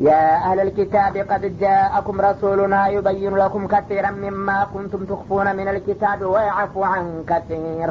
يا 0.00 0.36
أهل 0.36 0.60
الكتاب 0.60 1.16
قد 1.16 1.58
جاءكم 1.58 2.20
رسولنا 2.20 2.88
يبين 2.88 3.36
لكم 3.36 3.66
كثيرا 3.66 4.10
مما 4.10 4.66
كنتم 4.74 5.04
تخفون 5.04 5.56
من 5.56 5.68
الكتاب 5.68 6.22
ويعفو 6.22 6.82
عن 6.84 7.24
كثير. 7.26 7.90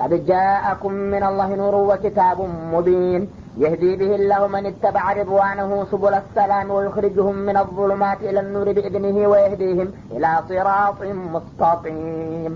قد 0.00 0.26
جاءكم 0.26 0.92
من 0.92 1.22
الله 1.22 1.54
نور 1.54 1.74
وكتاب 1.74 2.38
مبين. 2.74 3.30
يهدي 3.58 3.96
به 3.96 4.14
الله 4.14 4.46
من 4.46 4.66
اتبع 4.66 5.12
رضوانه 5.12 5.86
سبل 5.90 6.14
السلام 6.14 6.70
ويخرجهم 6.70 7.36
من 7.36 7.56
الظلمات 7.56 8.20
إلى 8.20 8.40
النور 8.40 8.72
بإذنه 8.72 9.28
ويهديهم 9.28 9.88
إلى 10.10 10.42
صراط 10.48 11.02
مستقيم. 11.34 12.52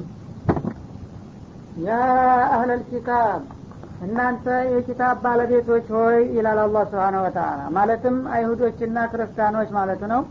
يا 1.78 2.04
أهل 2.56 2.70
الكتاب 2.70 3.42
እናንተ 4.02 4.44
የኪታብ 4.68 5.16
ባለቤቶች 5.24 5.86
ሆይ 5.96 6.16
ይላል 6.36 6.58
አላህ 6.62 6.84
ስብሓን 6.90 7.16
ወተላ 7.20 7.42
ማለትም 7.76 8.16
አይሁዶችና 8.34 8.98
ክርስቲያኖች 9.12 9.68
ማለቱ 9.76 10.02
ነው። 10.12 10.22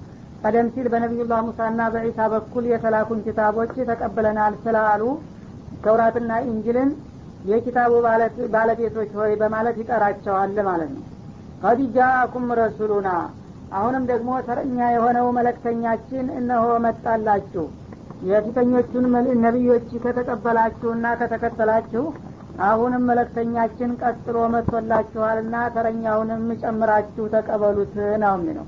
ቀደም 0.43 0.67
ሲል 0.73 0.87
በነቢዩላህ 0.93 1.39
ሙሳና 1.47 1.81
በዒሳ 1.93 2.19
በኩል 2.33 2.65
የተላኩን 2.69 3.19
ኪታቦች 3.25 3.73
ተቀብለናል 3.89 4.53
ስላሉ 4.63 5.03
ተውራትና 5.83 6.31
ኢንጅልን 6.47 6.89
የኪታቡ 7.45 7.91
ባለቤቶች 8.55 9.11
ሆይ 9.19 9.31
በማለት 9.41 9.77
ይጠራቸዋል 9.81 10.57
ማለት 10.69 10.91
ነው። 10.95 11.03
ቀድ 11.63 11.79
ጃአኩም 11.95 12.47
ረሱሉና 12.61 13.09
አሁንም 13.73 14.03
ደግሞ 14.11 14.29
ተረኛ 14.47 14.79
የሆነው 14.93 15.27
መለክተኛችን 15.37 16.25
እነሆ 16.39 16.65
መጣላችሁ። 16.85 17.65
የፊተኞቹን 18.29 19.05
ነቢዮች 19.45 19.89
ከተቀበላችሁና 20.03 21.05
ከተከተላችሁ 21.21 22.03
አሁንም 22.65 23.03
መለክተኛችን 23.09 23.91
ቀጥሎ 24.01 24.37
መጥቶላችኋልና 24.53 25.55
ተረኛውንም 25.75 26.43
ጨምራችሁ 26.61 27.25
ተቀበሉት 27.33 27.93
ነው 28.23 28.33
የሚለው። 28.35 28.65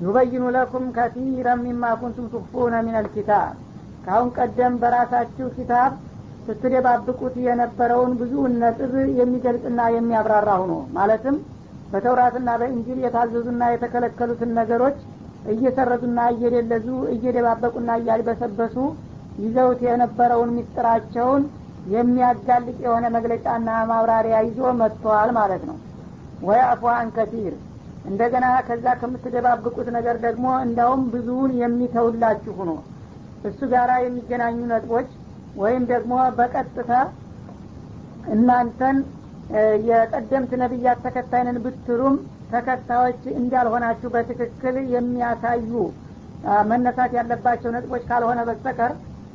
ዩበይኑ 0.00 0.44
ለኩም 0.56 0.84
ከቲረ 0.96 1.48
ሚማ 1.62 1.84
ኩንቱም 2.00 2.26
ሚን 2.86 2.96
አልኪታብ 3.00 3.54
ከአሁን 4.04 4.28
ቀደም 4.38 4.74
በራሳችሁ 4.82 5.46
ኪታብ 5.56 5.92
ስትደባብቁት 6.46 7.34
የነበረውን 7.46 8.12
ብዙውን 8.20 8.52
ነጥብ 8.62 8.92
የሚገልጽና 9.18 9.80
የሚያብራራ 9.94 10.50
ሁኖ 10.62 10.74
ማለትም 10.96 11.36
በተውራትና 11.92 12.50
በእንጂል 12.60 12.98
የታዘዙና 13.04 13.62
የተከለከሉትን 13.72 14.50
ነገሮች 14.60 14.96
እየሰረዙና 15.52 16.20
እየደለዙ 16.34 16.86
እየደባበቁና 17.14 17.90
እያልበሰበሱ 18.00 18.76
ይዘውት 19.38 19.80
የነበረውን 19.86 20.50
ሚስጥራቸውን 20.56 21.42
የሚያጋልጥ 21.94 22.78
የሆነ 22.84 23.06
መግለጫና 23.16 23.68
ማብራሪያ 23.90 24.36
ይዞ 24.46 24.70
መጥተዋል 24.80 25.30
ማለት 25.38 25.62
ነው። 25.70 25.76
ወያፉ 26.48 26.82
አን 26.94 27.08
ከቲር 27.16 27.54
እንደገና 28.08 28.46
ከዛ 28.66 28.86
ከምትደባብቁት 29.00 29.88
ነገር 29.96 30.16
ደግሞ 30.26 30.46
እንዳውም 30.66 31.02
ብዙውን 31.14 31.52
የሚተውላችሁ 31.62 32.52
ሁኖ 32.60 32.72
እሱ 33.48 33.60
ጋር 33.72 33.90
የሚገናኙ 34.04 34.58
ነጥቦች 34.72 35.08
ወይም 35.56 35.82
ደግሞ 35.92 36.14
በቀጥታ 36.38 36.92
እናንተን 38.34 38.96
የቀደምት 39.88 40.52
ነቢያት 40.62 40.98
ተከታይንን 41.04 41.58
ብትሉም 41.64 42.16
ተከታዮች 42.52 43.22
እንዳልሆናችሁ 43.40 44.08
በትክክል 44.14 44.76
የሚያሳዩ 44.94 45.70
መነሳት 46.70 47.12
ያለባቸው 47.18 47.70
ነጥቦች 47.76 48.02
ካልሆነ 48.10 48.40
በስተቀር 48.48 48.92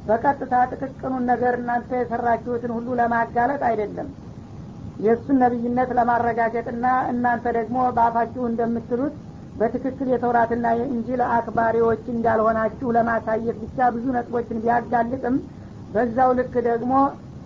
በቀጥታ 0.08 0.54
ጥቅቅኑን 0.72 1.23
ነገር 1.32 1.54
እናንተ 1.59 1.90
የሰራችሁትን 2.00 2.72
ሁሉ 2.78 2.88
ለማጋለጥ 3.00 3.62
አይደለም። 3.70 4.09
የእሱን 5.04 5.38
ነቢይነት 5.44 5.90
ለማረጋገጥና 5.98 6.86
እናንተ 7.12 7.46
ደግሞ 7.58 7.78
በአፋችሁ 7.96 8.44
እንደምትሉት 8.50 9.16
በትክክል 9.59 10.08
የተውራትና 10.12 10.68
የእንጂል 10.78 11.22
አክባሪዎች 11.34 12.04
እንዳልሆናችሁ 12.14 12.88
ለማሳየት 12.98 13.58
ብቻ 13.63 13.90
ብዙ 13.96 14.06
ነጥቦችን 14.16 14.62
ቢያጋልጥም 14.63 15.36
በዛው 15.94 16.31
ልክ 16.40 16.53
ደግሞ 16.69 16.94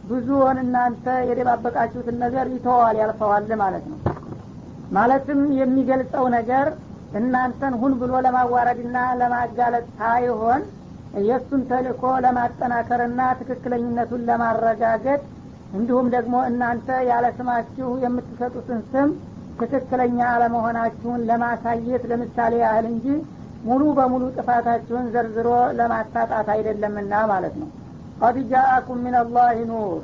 ብዙውን 0.10 0.58
እናንተ 0.64 1.06
የደባበቃችሁትን 1.30 2.18
ነገር 2.24 2.46
ይተዋል 2.54 2.98
ያልፈዋል 3.02 3.50
ማለት 3.64 3.86
ነው። 3.92 3.98
ማለትም 4.92 5.40
የሚገልጸው 5.60 6.26
ነገር 6.36 6.68
እናንተን 7.20 7.74
ሁን 7.82 7.94
ብሎ 8.00 8.14
ለማዋረድና 8.26 8.98
ለማጋለጥ 9.20 9.86
ሳይሆን 10.00 10.62
የእሱን 11.22 11.62
ተልእኮ 11.70 12.04
ለማጠናከርና 12.26 13.22
ትክክለኝነቱን 13.40 14.26
ለማረጋገጥ 14.30 15.22
እንዲሁም 15.74 16.08
ደግሞ 16.16 16.36
እናንተ 16.50 16.90
ያለ 17.10 17.26
ስማችሁ 17.38 17.90
የምትሰጡትን 18.04 18.82
ስም 18.92 19.10
ትክክለኛ 19.60 20.20
አለመሆናችሁን 20.34 21.22
ለማሳየት 21.30 22.04
ለምሳሌ 22.12 22.54
ያህል 22.64 22.86
እንጂ 22.92 23.06
ሙሉ 23.64 23.84
በሙሉ 23.98 24.24
ጥፋታችሁን 24.36 25.06
ዘርዝሮ 25.14 25.48
ለማታጣት 25.80 26.48
አይደለምና 26.56 27.14
ማለት 27.32 27.56
ነው። 27.62 27.70
ቀድ 28.22 28.38
ጃአኩም 28.52 29.00
ምን 29.06 29.16
አላህ 29.22 29.50
ኑር 29.72 29.98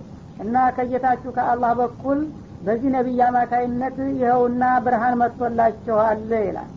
እና 0.44 0.56
ከጌታችሁ 0.78 1.32
ከአላህ 1.38 1.72
በኩል 1.82 2.20
በዚህ 2.66 2.90
ነቢይ 2.96 3.22
አማካይነት 3.28 3.98
ይኸውና 4.14 4.64
ብርሃን 4.86 5.16
መጥቶላችኋል 5.22 6.20
ይላል። 6.42 6.70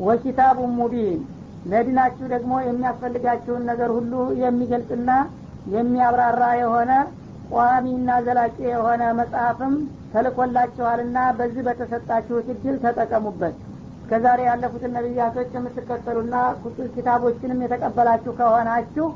ወኪታቡ 0.00 0.58
ሙቢን 0.78 1.20
ለዲናችሁ 1.68 2.26
ደግሞ 2.34 2.52
የሚያስፈልጋችሁን 2.64 3.64
ነገር 3.70 3.90
ሁሉ 3.96 4.12
የሚገልጽና 4.42 5.10
የሚያብራራ 5.74 6.42
የሆነ 6.60 6.92
ቋሚና 7.52 8.10
ዘላቂ 8.26 8.56
የሆነ 8.68 9.02
መጽሐፍም 9.18 9.74
ተልኮላችኋልና 10.12 11.18
በዚህ 11.38 11.62
በተሰጣችሁት 11.66 12.46
እድል 12.54 12.76
ተጠቀሙበት። 12.84 13.56
እስከዛሬ 14.00 14.40
ያለፉትን 14.46 14.94
ነቢያቶች 14.96 15.50
የምትከተሉና 15.56 16.36
ኪታቦችንም 16.94 17.62
የተቀበላችሁ 17.64 18.32
ከሆናችሁ 18.38 19.06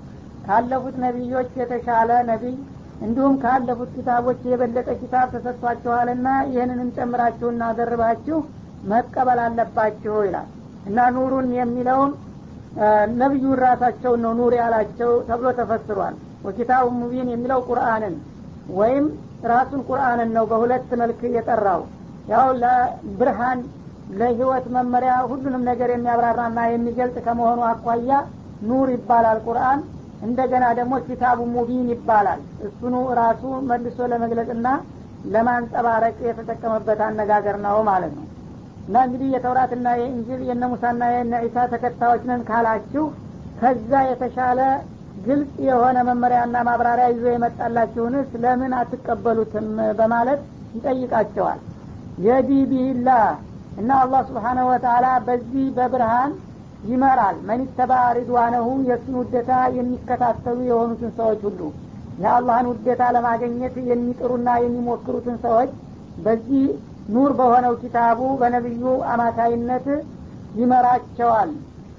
ካለፉት 0.47 0.97
ነቢዮች 1.05 1.51
የተሻለ 1.61 2.11
ነቢይ 2.31 2.57
እንዲሁም 3.03 3.35
ካለፉት 3.43 3.91
ኪታቦች 3.95 4.41
የበለጠ 4.51 4.89
ኪታብ 5.01 5.29
ተሰጥቷችኋልና 5.35 6.29
ይህንንም 6.51 6.91
ጨምራችሁና 6.97 7.63
ደርባችሁ 7.79 8.39
መቀበል 8.93 9.41
አለባችሁ 9.47 10.15
ይላል። 10.27 10.49
እና 10.89 10.99
ኑሩን 11.17 11.49
የሚለውን 11.59 12.13
ነቢዩን 13.21 13.59
ራሳቸውን 13.65 14.21
ነው 14.25 14.33
ኑር 14.39 14.53
ያላቸው 14.61 15.11
ተብሎ 15.29 15.49
ተፈስሯል። 15.59 16.15
ወኪታቡ 16.47 16.87
ሙቢን 17.01 17.29
የሚለው 17.33 17.61
ቁርአንን 17.69 18.15
ወይም 18.79 19.05
ራሱን 19.51 19.81
ቁርአንን 19.89 20.31
ነው 20.37 20.45
በሁለት 20.51 20.91
መልክ 21.01 21.21
የጠራው። 21.37 21.83
ያው 22.33 22.49
ለብርሃን 22.63 23.61
ለህይወት 24.21 24.67
መመሪያ 24.77 25.13
ሁሉንም 25.31 25.63
ነገር 25.71 25.91
የሚያብራራና 25.93 26.61
የሚገልጽ 26.69 27.17
ከመሆኑ 27.27 27.61
አኳያ 27.71 28.11
ኑር 28.69 28.89
ይባላል 28.97 29.39
ቁርአን። 29.47 29.81
እንደገና 30.27 30.65
ደግሞ 30.79 30.95
ኪታቡ 31.07 31.39
ሙቢን 31.55 31.87
ይባላል። 31.95 32.41
እሱኑ 32.67 32.95
ራሱ 33.21 33.43
መልሶ 33.71 33.99
ለመግለጽና 34.13 34.67
ለማንጸባረቅ 35.33 36.17
የተጠቀመበት 36.29 37.01
አነጋገር 37.09 37.57
ነው 37.67 37.77
ማለት 37.91 38.13
ነው 38.19 38.27
እና 38.87 38.97
እንግዲህ 39.07 39.29
የተውራትና 39.35 39.89
የእንጅል 39.99 40.41
የነ 40.49 40.63
ሙሳና 40.73 41.03
የነ 41.13 41.35
ዒሳ 41.45 41.67
ተከታዮች 41.73 42.23
ነን 42.31 42.41
ካላችሁ 42.49 43.05
ከዛ 43.61 43.93
የተሻለ 44.07 44.61
ግልጽ 45.27 45.53
የሆነ 45.67 45.99
መመሪያና 46.09 46.57
ማብራሪያ 46.69 47.07
ይዞ 47.13 47.25
የመጣላችሁንስ 47.33 48.31
ለምን 48.45 48.73
አትቀበሉትም? 48.79 49.67
በማለት 49.99 50.41
ይጠይቃቸዋል። 50.77 51.61
የዲ 52.25 52.51
ቢላህ 52.71 53.27
እና 53.81 53.91
አላህ 54.03 54.23
ስብሓነሁ 54.29 54.67
ወተላ 54.71 55.07
በዚህ 55.27 55.67
በብርሃን 55.77 56.33
ይመራል። 56.85 57.37
መን 57.49 57.61
ተባ 57.77 57.93
ሪድዋነሁ 58.19 58.67
የእሱን 58.89 59.17
ውደታ 59.21 59.51
የሚከታተሉ 59.77 60.59
የሆኑትን 60.71 61.13
ሰዎች 61.19 61.41
ሁሉ 61.49 61.61
የአላህን 62.23 62.67
ውደታ 62.73 63.03
ለማገኘት 63.17 63.77
የሚጥሩና 63.91 64.49
የሚሞክሩትን 64.65 65.37
ሰዎች 65.45 65.71
በዚህ 66.25 66.65
ኑር 67.09 67.31
በሆነው 67.39 67.75
ኪታቡ 67.83 68.21
በነቢዩ 68.41 68.85
አማካይነት 69.13 69.87
ይመራቸዋል። 70.55 71.51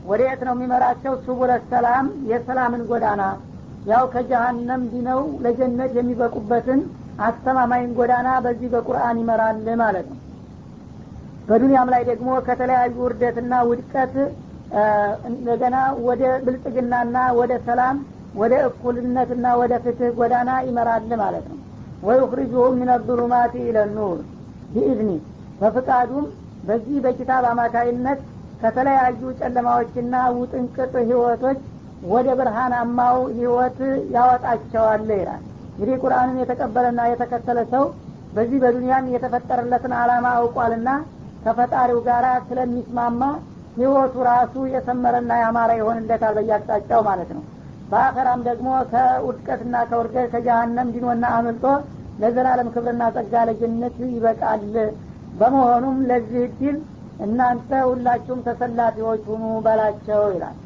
ወደየት 0.06 0.42
ነው 0.48 0.54
የሚመራቸው? 0.56 1.14
ሱቡለ 1.26 1.52
ሰላም 1.72 2.06
የሰላምን 2.30 2.82
ጎዳና። 2.90 3.22
ያው 3.86 4.04
ከጀሀነም 4.14 4.82
ዲነው 4.92 5.22
ለጀነት 5.44 5.92
የሚበቁበትን 5.98 6.82
አስተማማኝ 7.22 7.86
ጎዳና 7.98 8.30
በዚህ 8.46 8.70
በቁርአን 8.74 9.18
ይመራል 9.22 9.68
ማለት 9.82 10.08
ነው። 10.12 10.20
በዱንያም 11.48 11.90
ላይ 11.94 12.04
ደግሞ 12.10 12.30
ከተለያዩ 12.48 12.96
ውርደትና 13.06 13.54
ውድቀት 13.70 14.14
እንደገና 15.30 15.78
ወደ 16.06 16.24
ብልጽግናና 16.46 17.18
ወደ 17.40 17.54
ሰላም 17.68 17.98
ወደ 18.36 18.54
እኩልነትና 18.68 19.48
ወደ 19.62 19.74
ፍትህ 19.84 20.14
ጎዳና 20.20 20.52
ይመራል 20.68 21.12
ማለት 21.24 21.46
ነው። 21.52 21.60
ወዩኽሪጁሁም 22.04 22.78
ምን 22.80 22.90
ظሉማት 23.08 23.54
ኢለ 23.62 23.78
ኑር 23.92 24.18
ቢኢዝኒ 24.74 25.12
በፍቃዱም 25.60 26.26
በዚህ 26.68 26.98
በኪታብ 27.06 27.44
አማካይነት 27.50 28.20
ከተለያዩ 28.62 29.22
ጨለማዎችና 29.40 30.16
ውጥንቅጥ 30.38 30.94
ህይወቶች 31.04 31.60
ወደ 32.12 32.28
ብርሃናማው 32.40 33.18
ህይወት 33.38 33.80
ያወጣቸዋል 34.16 35.10
ይላል። 35.14 35.42
እንግዲህ 35.70 35.96
ቁርአንን 36.04 36.38
የተቀበለና 36.42 37.02
የተከተለ 37.12 37.60
ሰው 37.74 37.84
በዚህ 38.34 38.58
በዱንያም 38.64 39.10
የተፈጠረለትን 39.14 39.94
አላማ 40.02 40.28
አውቋልና 40.38 40.90
ከፈጣሪው 41.46 42.00
ጋር 42.08 42.26
ስለሚስማማ 42.50 43.22
ህይወቱ 43.78 44.16
ራሱ 44.30 44.56
የሰመረና 44.74 45.32
ያማረ 45.42 45.72
ይሆንለታል 45.80 46.34
በያቅጣጫው 46.38 47.02
ማለት 47.10 47.30
ነው። 47.38 47.44
በአኸራም 47.92 48.42
ደግሞ 48.48 48.70
ከውድቀትና 48.92 49.76
ከውርገት 49.90 50.28
ከጀሀነም 50.34 50.92
ዲኖና 50.96 51.26
አምልጦ 51.38 51.66
ለዘላለም 52.22 52.68
ክብርና 52.74 53.04
ጸጋ 53.16 53.34
ለጀነት 53.50 53.96
ይበቃል። 54.10 54.64
በመሆኑም 55.40 55.98
ለዚህ 56.10 56.42
እድል 56.48 56.78
እናንተ 57.24 57.70
ሁላችሁም 57.90 58.40
ተሰላፊዎች 58.48 59.24
ሁኑ 59.32 59.44
በላቸው 59.66 60.22
ይላል። 60.34 60.58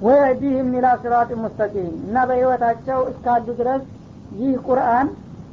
ወየዲህም 0.00 0.68
ኢላ 0.76 0.86
ሲራጥ 1.00 1.30
ሙስተቂም 1.40 1.94
እና 2.04 2.16
በህይወታቸው 2.28 3.00
እስካሉ 3.10 3.46
ድረስ 3.58 3.82
ይህ 4.38 4.54
ቁርአን 4.66 5.08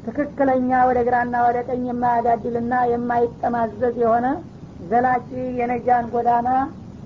ትክክለኛ 0.05 0.71
ወደ 0.89 0.99
ግራና 1.07 1.35
ወደ 1.45 1.57
ቀኝ 1.67 1.83
የማያጋድልና 1.89 2.73
የማይጠማዘዝ 2.91 3.95
የሆነ 4.03 4.27
ዘላቂ 4.89 5.27
የነጃን 5.59 6.05
ጎዳና 6.13 6.49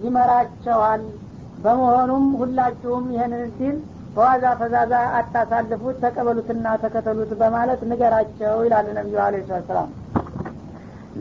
ይመራቸዋል። 0.05 1.03
በመሆኑም 1.63 2.25
ሁላችሁም 2.39 3.05
ይህንን 3.15 3.43
እድል 3.47 3.77
በዋዛ 4.16 4.44
ፈዛዛ 4.60 4.92
አታሳልፉት 5.18 5.96
ተቀበሉትና 6.04 6.66
ተከተሉት 6.82 7.32
በማለት 7.40 7.80
ንገራቸው 7.92 8.56
ይላሉ 8.66 8.86
ነቢዩ 8.98 9.18
አለ 9.26 9.34
ሰላም 9.70 9.90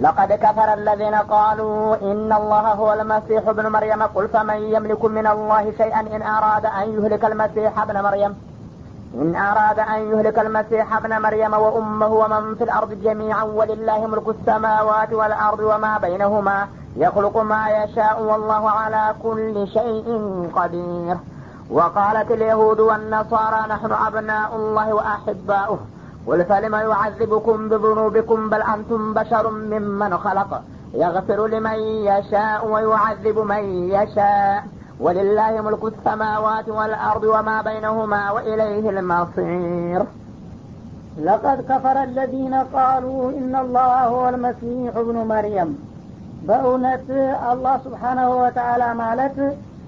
لقد 0.06 0.30
كفر 0.46 0.70
الذين 0.80 1.16
قالوا 1.36 1.96
إن 2.12 2.30
الله 2.40 2.66
هو 2.82 2.90
المسيح 2.94 3.44
ابن 3.48 3.66
مريم 3.76 4.02
قل 4.16 4.26
فمن 4.34 4.60
يملك 4.76 5.02
من 5.18 5.28
الله 5.34 5.64
شيئا 5.80 6.02
إن 6.16 6.22
أراد 6.36 6.66
أن 6.80 6.86
يهلك 6.96 7.24
المسيح 7.32 7.72
ابن 7.86 7.98
مريم 8.08 8.32
إن 9.22 9.36
أراد 9.50 9.80
أن 9.94 10.00
يهلك 10.12 10.38
المسيح 10.40 10.86
ابن 11.00 11.12
مريم 11.26 11.54
وأمه 11.66 12.12
ومن 12.22 12.56
في 12.58 12.64
الأرض 12.68 12.92
جميعا 13.08 13.44
ولله 13.60 14.00
ملك 14.08 14.28
السماوات 14.36 15.12
والأرض 15.20 15.60
وما 15.72 15.94
بينهما 15.98 16.58
يخلق 16.98 17.36
ما 17.54 17.64
يشاء 17.80 18.16
والله 18.30 18.64
على 18.80 19.04
كل 19.24 19.56
شيء 19.68 20.08
قدير 20.58 21.16
وقالت 21.70 22.32
اليهود 22.32 22.80
والنصارى 22.80 23.62
نحن 23.70 23.92
أبناء 24.08 24.56
الله 24.56 24.94
وأحباؤه 24.94 25.80
قل 26.28 26.46
فلم 26.46 26.76
يعذبكم 26.76 27.70
بذنوبكم 27.70 28.50
بل 28.50 28.62
أنتم 28.62 29.14
بشر 29.14 29.52
ممن 29.52 30.18
خلق 30.18 30.62
يغفر 30.94 31.48
لمن 31.48 31.80
يشاء 32.10 32.68
ويعذب 32.68 33.38
من 33.40 33.64
يشاء 33.90 34.64
ولله 35.00 35.62
ملك 35.62 35.84
السماوات 35.84 36.70
والأرض 36.70 37.24
وما 37.24 37.62
بينهما 37.62 38.32
وإليه 38.32 38.90
المصير 38.90 40.04
لقد 41.18 41.62
كفر 41.62 42.04
الذين 42.04 42.54
قالوا 42.54 43.30
إن 43.30 43.56
الله 43.56 44.06
هو 44.06 44.30
المسيح 44.30 44.92
ابن 44.98 45.18
مريم 45.28 45.70
በእውነት 46.48 47.08
አላህ 47.50 47.76
ስብሓናሁ 47.86 48.32
ወተአላ 48.42 48.84
ማለት 49.04 49.38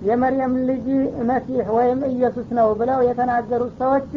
የመርየም 0.03 0.55
ልጅ 0.69 0.87
መሲሕ 1.29 1.67
ወይም 1.77 2.01
ኢየሱስ 2.09 2.49
ነው 2.59 2.69
ብለው 2.81 3.01
የተናገሩት 3.09 3.75
ሰዎች 3.83 4.09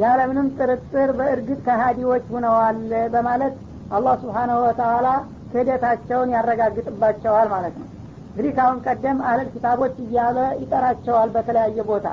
ያለምንም 0.00 0.48
ጥርጥር 0.58 1.10
በእርግጥ 1.18 1.58
ከሃዲዎች 1.66 2.24
ሁነዋል 2.34 2.78
በማለት 3.14 3.54
አላህ 3.96 4.14
ስብሓናሁ 4.22 4.58
ወተአላ 4.64 5.08
ክህደታቸውን 5.52 6.32
ያረጋግጥባቸዋል 6.36 7.48
ማለት 7.54 7.74
ነው። 7.80 7.86
እንግዲህ 8.30 8.52
ካሁን 8.58 8.78
ቀደም 8.86 9.18
አህለል 9.26 9.48
ኪታቦች 9.54 9.94
እያለ 10.04 10.38
ይጠራቸዋል 10.60 11.30
በተለያየ 11.36 11.78
ቦታ። 11.90 12.06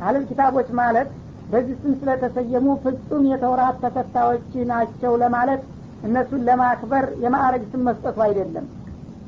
አህለል 0.00 0.24
ኪታቦች 0.30 0.68
ማለት 0.80 1.10
በዚህ 1.52 1.76
ስም 1.82 1.92
ስለተሰየሙ 2.00 2.66
ፍጹም 2.84 3.24
የተውራት 3.30 3.76
ተከታዮች 3.84 4.52
ናቸው 4.70 5.12
ለማለት 5.22 5.62
እነሱን 6.02 6.44
ለማክበር 6.48 7.04
የማዕረግ 7.24 7.64
ስም 7.72 7.82
መስጠቱ 7.88 8.18
አይደለም። 8.26 8.66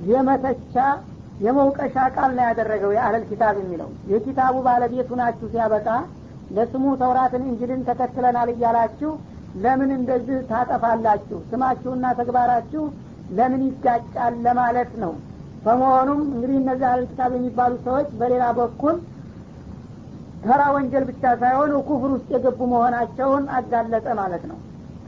የመተቻ 0.06 0.74
የመውቀሻ 1.40 1.96
ቃል 2.16 2.30
ነው 2.36 2.44
ያደረገው 2.48 2.90
የአህለል 2.94 3.24
ኪታብ 3.30 3.54
የሚለው። 3.60 3.88
የኪታቡ 4.10 4.54
ባለቤቱ 4.66 5.10
ናችሁ 5.20 5.46
ሲያበቃ 5.52 5.88
ለስሙ 6.56 6.84
ተውራትን 7.00 7.42
እንጅልን 7.48 7.80
ተከትለናል 7.88 8.48
እያላችሁ 8.52 9.10
ለምን 9.56 9.90
እንደዚህ 9.96 10.38
ታጠፋላችሁ? 10.50 11.38
ስማችሁና 11.50 12.04
ተግባራችሁ 12.18 12.84
ለምን 13.36 13.62
ይጋጫል 13.68 14.34
ለማለት 14.46 14.92
ነው። 15.02 15.12
በመሆኑም 15.64 16.20
እንግዲህ 16.28 16.56
እነዚህ 16.60 16.86
አህለል 16.88 17.06
ኪታብ 17.10 17.32
የሚባሉ 17.36 17.74
ሰዎች 17.86 18.08
በሌላ 18.20 18.44
በኩል 18.58 18.96
ተራ 20.44 20.62
ወንጀል 20.74 21.04
ብቻ 21.10 21.22
ሳይሆን 21.42 21.70
ኩፍር 21.88 22.10
ውስጥ 22.16 22.28
የገቡ 22.34 22.60
መሆናቸውን 22.72 23.44
አጋለጠ 23.58 24.06
ማለት 24.20 24.42
ነው። 24.50 24.58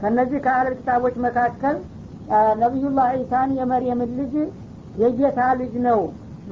ከነዚህ 0.01 0.39
ከአህለል 0.45 0.75
ኪታቦች 0.79 1.15
መካከል 1.25 1.75
ነቢዩላህ 2.61 3.09
ዒሳን 3.17 3.51
የመርየምን 3.59 4.09
ልጅ 4.19 4.33
የጌታ 4.97 5.39
ልጅ 5.59 5.73
ነው 5.87 5.99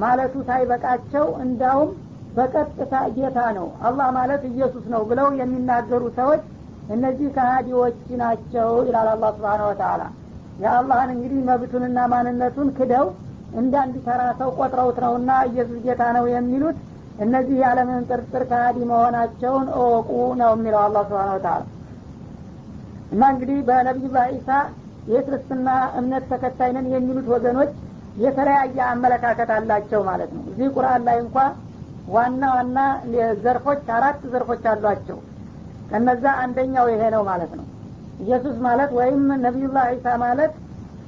ማለቱ 0.01 0.35
ሳይበቃቸው 0.47 1.25
እንዳውም 1.43 1.91
በቀጥታ 2.35 2.95
ጌታ 3.17 3.39
ነው 3.57 3.67
አላህ 3.87 4.07
ማለት 4.17 4.41
ኢየሱስ 4.49 4.85
ነው 4.93 5.01
ብለው 5.09 5.27
የሚናገሩ 5.41 6.03
ሰዎች 6.17 6.41
እነዚህ 6.89 7.27
ከሃዲዎች 7.35 7.99
ናቸው 8.21 8.71
ይላል 8.87 9.07
አላህ 9.13 9.29
ስብሓን 9.37 9.61
ወተአላ 9.67 10.01
የአላህን 10.61 11.11
እንግዲህ 11.15 11.39
መብቱንና 11.47 11.99
ማንነቱን 12.11 12.67
ክደው 12.77 13.05
እንደ 13.55 13.73
አንድ 13.81 13.95
ተራ 14.05 14.21
ሰው 14.39 14.49
ቆጥረውት 14.57 14.97
ነውና 15.03 15.31
ኢየሱስ 15.49 15.79
ጌታ 15.85 16.03
ነው 16.17 16.25
የሚሉት። 16.33 16.77
እነዚህ 17.19 17.57
ያለምንም 17.63 18.05
ጥርጥር 18.09 18.43
ከሃዲ 18.49 18.77
መሆናቸውን 18.89 19.67
እወቁ 19.77 20.09
ነው 20.41 20.51
የሚለው 20.55 20.81
አላህ 20.85 21.03
ስብሓን 21.09 21.31
ወተአላ 21.35 21.63
እና 23.11 23.23
እንግዲህ 23.33 23.57
በነቢዩላህ 23.67 24.25
ዒሳ 24.33 24.49
የክርስትና 25.07 25.69
እምነት 25.99 26.23
ተከታይ 26.31 26.71
የሚሉት 26.95 27.27
ወገኖች 27.33 27.71
የተለያየ 28.15 28.77
አመለካከት 28.91 29.49
አላቸው 29.55 30.01
ማለት 30.09 30.29
ነው። 30.35 30.43
እዚህ 30.51 30.67
ቁርአን 30.75 31.01
ላይ 31.07 31.17
እንኳ 31.23 31.37
ዋና 32.07 32.43
ዋና 32.55 32.77
ዘርፎች 33.45 33.87
አራት 33.95 34.19
ዘርፎች 34.33 34.63
አሏቸው። 34.71 35.17
ከነዛ 35.89 36.25
አንደኛው 36.43 36.85
ይሄ 36.93 37.03
ነው 37.15 37.23
ማለት 37.29 37.51
ነው። 37.59 37.65
ኢየሱስ 38.19 38.55
ማለት 38.65 38.91
ወይም 38.97 39.23
ነቢዩላህ 39.45 39.85
ዒሳ 39.93 40.07
ማለት 40.23 40.53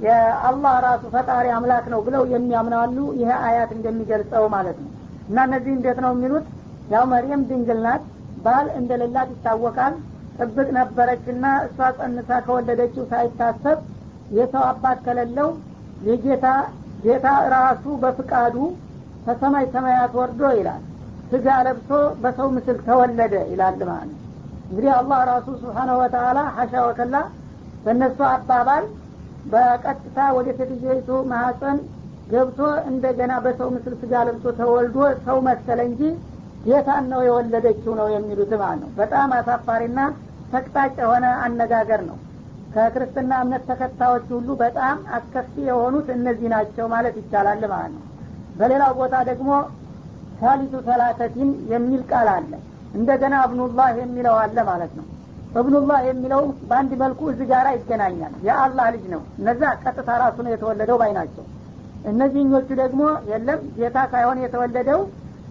የአላህ 0.06 0.74
ራሱ 0.86 1.04
ፈጣሪ 1.14 1.48
አምላክ 1.54 1.86
ነው 1.94 2.00
ብለው 2.08 2.24
የሚያምናሉ 2.34 2.98
ይሄ 3.20 3.32
አያት 3.48 3.72
እንደሚገልጸው 3.78 4.44
ማለት 4.56 4.78
ነው። 4.84 4.92
እና 5.30 5.38
እነዚህ 5.48 5.72
እንዴት 5.78 6.00
ነው 6.06 6.12
የሚሉት? 6.16 6.46
ያው 6.90 7.04
መርየም 7.14 7.42
ድንግል 7.50 7.80
ናት። 7.86 8.04
ባል 8.46 8.68
እንደሌላት 8.80 9.30
ይታወቃል። 9.34 9.94
ጥብቅ 10.38 10.68
ነበረችና 10.78 11.46
እሷ 11.68 11.78
ጸንሳ 11.98 12.30
ከወለደችው 12.46 13.04
ሳይታሰብ 13.12 13.78
የሰው 14.38 14.64
አባት 14.72 15.00
ከሌለው 15.06 15.50
የጌታ 16.08 16.46
ጌታ 17.04 17.26
ራሱ 17.54 17.84
በፍቃዱ 18.04 18.56
ከሰማይ 19.26 19.66
ሰማያት 19.74 20.14
ወርዶ 20.20 20.42
ይላል 20.58 20.84
ስጋ 21.32 21.48
ለብሶ 21.66 21.90
በሰው 22.22 22.48
ምስል 22.56 22.78
ተወለደ 22.86 23.36
ይላል 23.52 23.80
ማለት 23.90 24.10
ነው። 24.12 24.20
እንግዲህ 24.70 24.92
አላህ 24.98 25.20
ራሱ 25.30 25.48
ስብሓነሁ 25.62 25.98
ወተአላ 26.02 26.40
ሀሻ 26.58 26.74
ወከላ 26.88 27.16
በእነሱ 27.84 28.20
አባባል 28.30 28.86
በቀጥታ 29.52 30.18
ወደ 30.38 30.48
ሴትዮይቱ 30.60 31.10
ማህፀን 31.32 31.78
ገብቶ 32.32 32.60
እንደገና 32.90 33.34
በሰው 33.44 33.70
ምስል 33.76 33.94
ስጋ 34.02 34.24
ለብሶ 34.28 34.46
ተወልዶ 34.58 34.98
ሰው 35.28 35.38
መሰለ 35.48 35.80
እንጂ 35.90 36.02
ጌታን 36.66 37.06
ነው 37.12 37.22
የወለደችው 37.28 37.94
ነው 38.00 38.08
የሚሉት 38.14 38.52
ማለት 38.62 38.80
ነው። 38.84 38.90
በጣም 38.98 39.30
አሳፋሪና 39.38 40.00
ተቅጣጭ 40.52 40.96
የሆነ 41.02 41.26
አነጋገር 41.46 42.02
ነው 42.10 42.18
ከክርስትና 42.78 43.34
እምነት 43.44 43.64
ተከታዮች 43.70 44.26
ሁሉ 44.34 44.50
በጣም 44.60 44.98
አስከፊ 45.18 45.54
የሆኑት 45.68 46.08
እነዚህ 46.16 46.48
ናቸው 46.54 46.86
ማለት 46.92 47.16
ይቻላል 47.22 47.62
ማለት 47.72 47.92
ነው። 47.96 48.04
በሌላው 48.60 48.92
ቦታ 49.00 49.16
ደግሞ 49.30 49.50
ሳሊቱ 50.42 50.74
ሰላተቲን 50.88 51.50
የሚል 51.72 52.02
ቃል 52.12 52.28
አለ። 52.34 52.52
እንደገና 52.94 53.36
እብኑላህ 53.48 53.90
የሚለው 54.02 54.36
አለ 54.42 54.58
ማለት 54.70 54.92
ነው። 55.00 55.06
እብኑላህ 55.60 56.00
የሚለው 56.08 56.42
በአንድ 56.70 56.92
መልኩ 57.02 57.22
እዚህ 57.32 57.48
ጋር 57.52 57.68
ይገናኛል። 57.76 58.34
የአላህ 58.48 58.88
ልጅ 58.96 59.06
ነው። 59.14 59.22
እነዛ 59.40 59.62
ቀጥታ 59.84 60.10
ራሱ 60.24 60.38
ነው 60.46 60.52
የተወለደው 60.54 61.00
ባይ 61.02 61.12
ናቸው። 61.18 61.46
እነዚህኞቹ 62.12 62.70
ደግሞ 62.82 63.02
የለም 63.32 63.62
ጌታ 63.78 63.98
ሳይሆን 64.14 64.40
የተወለደው 64.44 65.02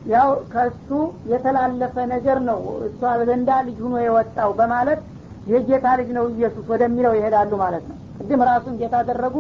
ያው 0.07 0.31
ከሱ 0.53 0.89
የተላለፈ 1.31 1.97
ነገር 2.15 2.39
ነው። 2.49 2.59
እሷ 2.89 3.01
ዘንዳ 3.29 3.51
ልጅ 3.67 3.79
ሁኖ 3.85 3.95
የወጣው 4.05 4.51
በማለት 4.59 5.01
የጌታ 5.47 5.87
ልጅ 5.99 6.09
ነው 6.17 6.25
ኢየሱስ 6.33 6.65
ወደሚለው 6.73 7.13
ይሄዳሉ 7.19 7.53
ማለት 7.63 7.85
ነው። 7.91 7.97
ቅድም 8.19 8.41
ራሱን 8.49 8.75
ጌታ 8.81 8.95
አደረጉ 9.03 9.37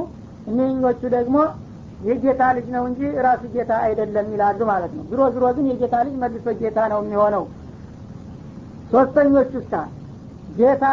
እኒህኞቹ 0.51 1.01
ደግሞ 1.15 1.37
የጌታ 2.07 2.43
ልጅ 2.57 2.67
ነው 2.75 2.83
እንጂ 2.89 3.01
ራሱ 3.27 3.43
ጌታ 3.55 3.73
አይደለም 3.87 4.27
ይላሉ 4.35 4.61
ማለት 4.71 4.93
ነው። 4.97 5.05
ዝሮ 5.11 5.21
ዝሮ 5.35 5.45
ግን 5.57 5.67
የጌታ 5.71 5.97
ልጅ 6.07 6.17
መልሶ 6.23 6.47
ጌታ 6.61 6.79
ነው 6.93 7.01
የሚሆነው። 7.05 7.45
ሶስተኞቹ 8.91 9.53
ሳ 9.71 9.77
ጌታ 10.59 10.85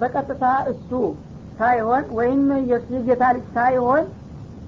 በቀጥታ 0.00 0.44
እሱ 0.72 0.90
ሳይሆን 1.58 2.04
ወይም 2.18 2.42
የጌታ 2.70 3.24
ልጅ 3.36 3.46
ሳይሆን 3.54 4.04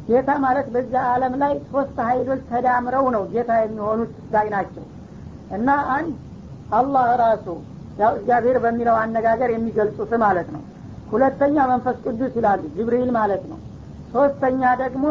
ጌታ 0.09 0.31
ማለት 0.45 0.67
በዛ 0.75 0.95
አለም 1.11 1.35
ላይ 1.43 1.53
ሶስት 1.73 1.97
ሀይሎች 2.09 2.41
ተዳምረው 2.49 3.05
ነው 3.15 3.23
ጌታ 3.35 3.53
የሚሆኑት 3.61 4.15
ዳይ 4.33 4.47
ናቸው። 4.55 4.85
እና 5.57 5.69
አንድ 5.97 6.15
አላህ 6.73 7.07
ራሱ 7.23 7.47
ያው 7.99 8.13
እግዚአብሔር 8.19 8.57
በሚለው 8.65 8.97
አነጋገር 9.01 9.51
የሚገልጹት 9.53 10.13
ማለት 10.25 10.49
ነው። 10.55 10.63
ሁለተኛ 11.13 11.57
መንፈስ 11.71 11.97
ቅዱስ 12.05 12.33
ይላሉ 12.39 12.63
ጅብሪል 12.77 13.11
ማለት 13.19 13.43
ነው። 13.51 13.59
ሶስተኛ 14.15 14.63
ደግሞ 14.83 15.05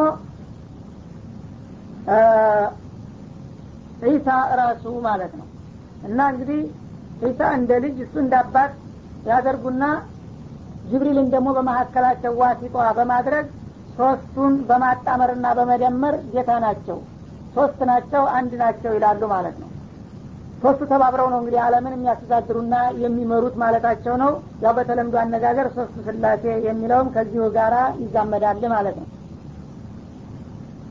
ዒሳ 4.06 4.28
ራሱ 4.60 4.86
ማለት 5.08 5.34
ነው። 5.40 5.48
እና 6.08 6.20
እንግዲህ 6.34 6.62
ዒሳ 7.24 7.42
እንደ 7.58 7.72
ልጅ 7.84 7.98
እሱ 8.06 8.16
እንደ 8.24 8.36
አባት 8.44 8.72
ያደርጉና 9.28 9.84
ጅብሪልን 10.90 11.28
ደግሞ 11.34 11.50
በመካከላቸው 11.58 12.34
ዋሲጧ 12.42 12.76
በማድረግ 12.98 13.46
ሶስቱን 13.98 14.54
በማጣመርና 14.70 15.48
በመደመር 15.58 16.16
ጌታ 16.34 16.52
ናቸው። 16.66 16.98
ሶስት 17.56 17.80
ናቸው 17.90 18.24
አንድ 18.38 18.52
ናቸው 18.62 18.92
ይላሉ 18.98 19.22
ማለት 19.34 19.56
ነው 19.62 19.70
ሶስቱ 20.62 20.82
ተባብረው 20.90 21.28
ነው 21.32 21.40
እንግዲህ 21.42 21.60
አለምን 21.64 21.94
የሚያስተዳድሩና 21.96 22.74
የሚመሩት 23.04 23.56
ማለታቸው 23.62 24.16
ነው። 24.24 24.32
ያው 24.64 24.74
በተለምዶ 24.78 25.16
አነጋገር 25.22 25.68
ሶስቱ 25.78 25.96
ስላሴ 26.08 26.44
የሚለውም 26.68 27.08
ከዚሁ 27.16 27.46
ጋራ 27.56 27.76
ይዛመዳል 28.02 28.64
ማለት 28.74 28.96
ነው። 29.02 29.08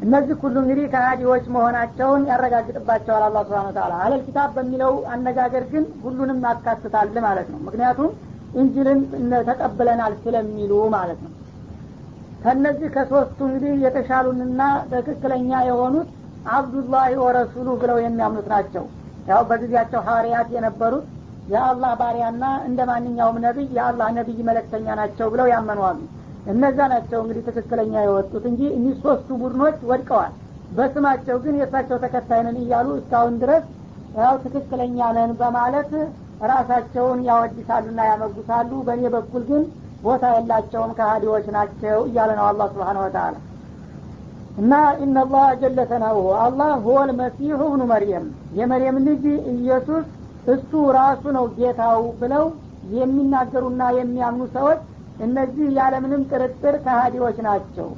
እነዚህ 0.02 0.36
ሁሉ 0.42 0.56
እንግዲህ 0.62 0.86
ከሀዲዎች 0.92 1.44
መሆናቸውን 1.54 2.22
ያረጋግጥባቸዋል 2.30 3.24
አላ 3.26 3.38
ስብን 3.48 3.74
ታላ 3.76 3.94
አለል 4.04 4.22
ኪታብ 4.26 4.50
በሚለው 4.56 4.92
አነጋገር 5.14 5.64
ግን 5.72 5.84
ሁሉንም 6.04 6.38
ያካትታል 6.46 7.18
ማለት 7.26 7.48
ነው። 7.52 7.58
ምክንያቱም 7.66 8.10
እንጅልን 8.54 9.00
ተቀብለናል 9.48 10.14
ስለሚሉ 10.22 10.72
ማለት 10.96 11.20
ነው። 11.24 11.32
ከነዚህ 12.44 12.88
ከሶስቱ 12.94 13.38
እንግዲህ 13.48 13.72
የተሻሉንና 13.84 14.60
ትክክለኛ 14.92 15.50
የሆኑት 15.68 16.08
አብዱላሂ 16.52 17.12
ወረሱሉ 17.24 17.68
ብለው 17.82 17.98
የሚያምኑት 18.00 18.48
ናቸው 18.52 18.84
ያው 19.30 19.42
በጊዜያቸው 19.48 20.00
ሐዋርያት 20.06 20.48
የነበሩት 20.54 21.06
የአላህ 21.52 21.92
ባሪያና 22.00 22.44
እንደ 22.66 22.80
ማንኛውም 22.90 23.36
ነቢይ 23.44 23.68
የአላህ 23.76 24.08
ነቢይ 24.18 24.40
መለክተኛ 24.48 24.86
ናቸው 25.00 25.26
ብለው 25.32 25.46
ያመኗሉ 25.52 25.98
እነዛ 26.52 26.78
ናቸው 26.92 27.18
እንግዲህ 27.22 27.42
ትክክለኛ 27.48 27.94
የወጡት 28.04 28.44
እንጂ 28.50 28.62
እኒህ 28.76 28.94
ሶስቱ 29.02 29.28
ቡድኖች 29.42 29.78
ወድቀዋል። 29.90 30.32
በስማቸው 30.76 31.36
ግን 31.44 31.54
የእሳቸው 31.60 31.98
ተከታይ 32.04 32.40
ነን 32.46 32.58
እያሉ 32.62 32.88
እስካሁን 32.98 33.34
ድረስ 33.42 33.64
ያው 34.18 34.34
ትክክለኛ 34.44 34.98
ነን 35.16 35.32
በማለት 35.40 35.90
ራሳቸውን 36.50 37.20
ያወድሳሉና 37.28 38.00
ያመጉሳሉ። 38.10 38.70
በእኔ 38.86 39.04
በኩል 39.16 39.42
ግን 39.50 39.62
ቦታ 40.02 40.24
የላቸውም 40.34 40.92
ከሀዲዎች 40.98 41.46
ናቸው 41.56 41.98
እያለ 42.08 42.30
ነው 42.38 42.46
አላህ 42.50 42.68
ስብሓን 42.72 43.00
ወተላ 43.02 43.34
እና 44.56 44.72
ኢነላህ 45.02 45.46
ጀለ 45.60 45.80
ሰናውሁ 45.90 46.26
አላህ 46.44 46.70
ሁወ 46.84 46.98
ልመሲሑ 47.08 47.60
እብኑ 47.68 47.82
መርየም። 47.90 48.26
የመርየም 48.58 48.96
ልጅ 49.06 49.24
ኢየሱስ 49.52 50.06
እሱ 50.54 50.70
ራሱ 50.96 51.22
ነው 51.36 51.44
ጌታው 51.56 52.02
ብለው 52.20 52.44
የሚናገሩና 52.94 53.82
የሚያምኑ 53.98 54.44
ሰዎች 54.56 54.80
እነዚህ 55.20 55.66
ያለምንም 55.78 56.22
ጥርጥር 56.30 56.76
ከሀዲዎች 56.84 57.38
ናቸው። 57.46 57.88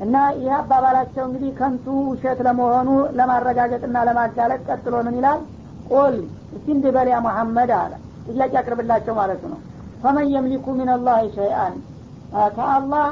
እና 0.00 0.14
ይህ 0.36 0.52
አባባላቸው 0.58 1.24
እንግዲህ 1.26 1.50
ከንቱ 1.58 1.86
ውሸት 2.08 2.38
ለመሆኑ 2.46 2.88
ለማረጋገጥና 3.18 3.96
ለማጋለጥ 4.08 4.60
ቀጥሎ 4.68 4.94
ምን 5.06 5.16
ይላል? 5.18 5.40
قل 5.90 6.16
እስቲ 6.56 6.66
እንድበል 6.76 7.08
መሐመድ 7.26 7.70
አለ። 7.80 7.92
ጥያቄ 8.28 8.52
አቅርብላቸው 8.60 9.14
ማለት 9.20 9.42
ነው። 9.50 9.58
فمن 10.02 10.26
يملك 10.34 10.66
من 10.78 10.88
الله 10.94 11.18
شيئا 11.36 11.74
ከአላህ 12.56 13.06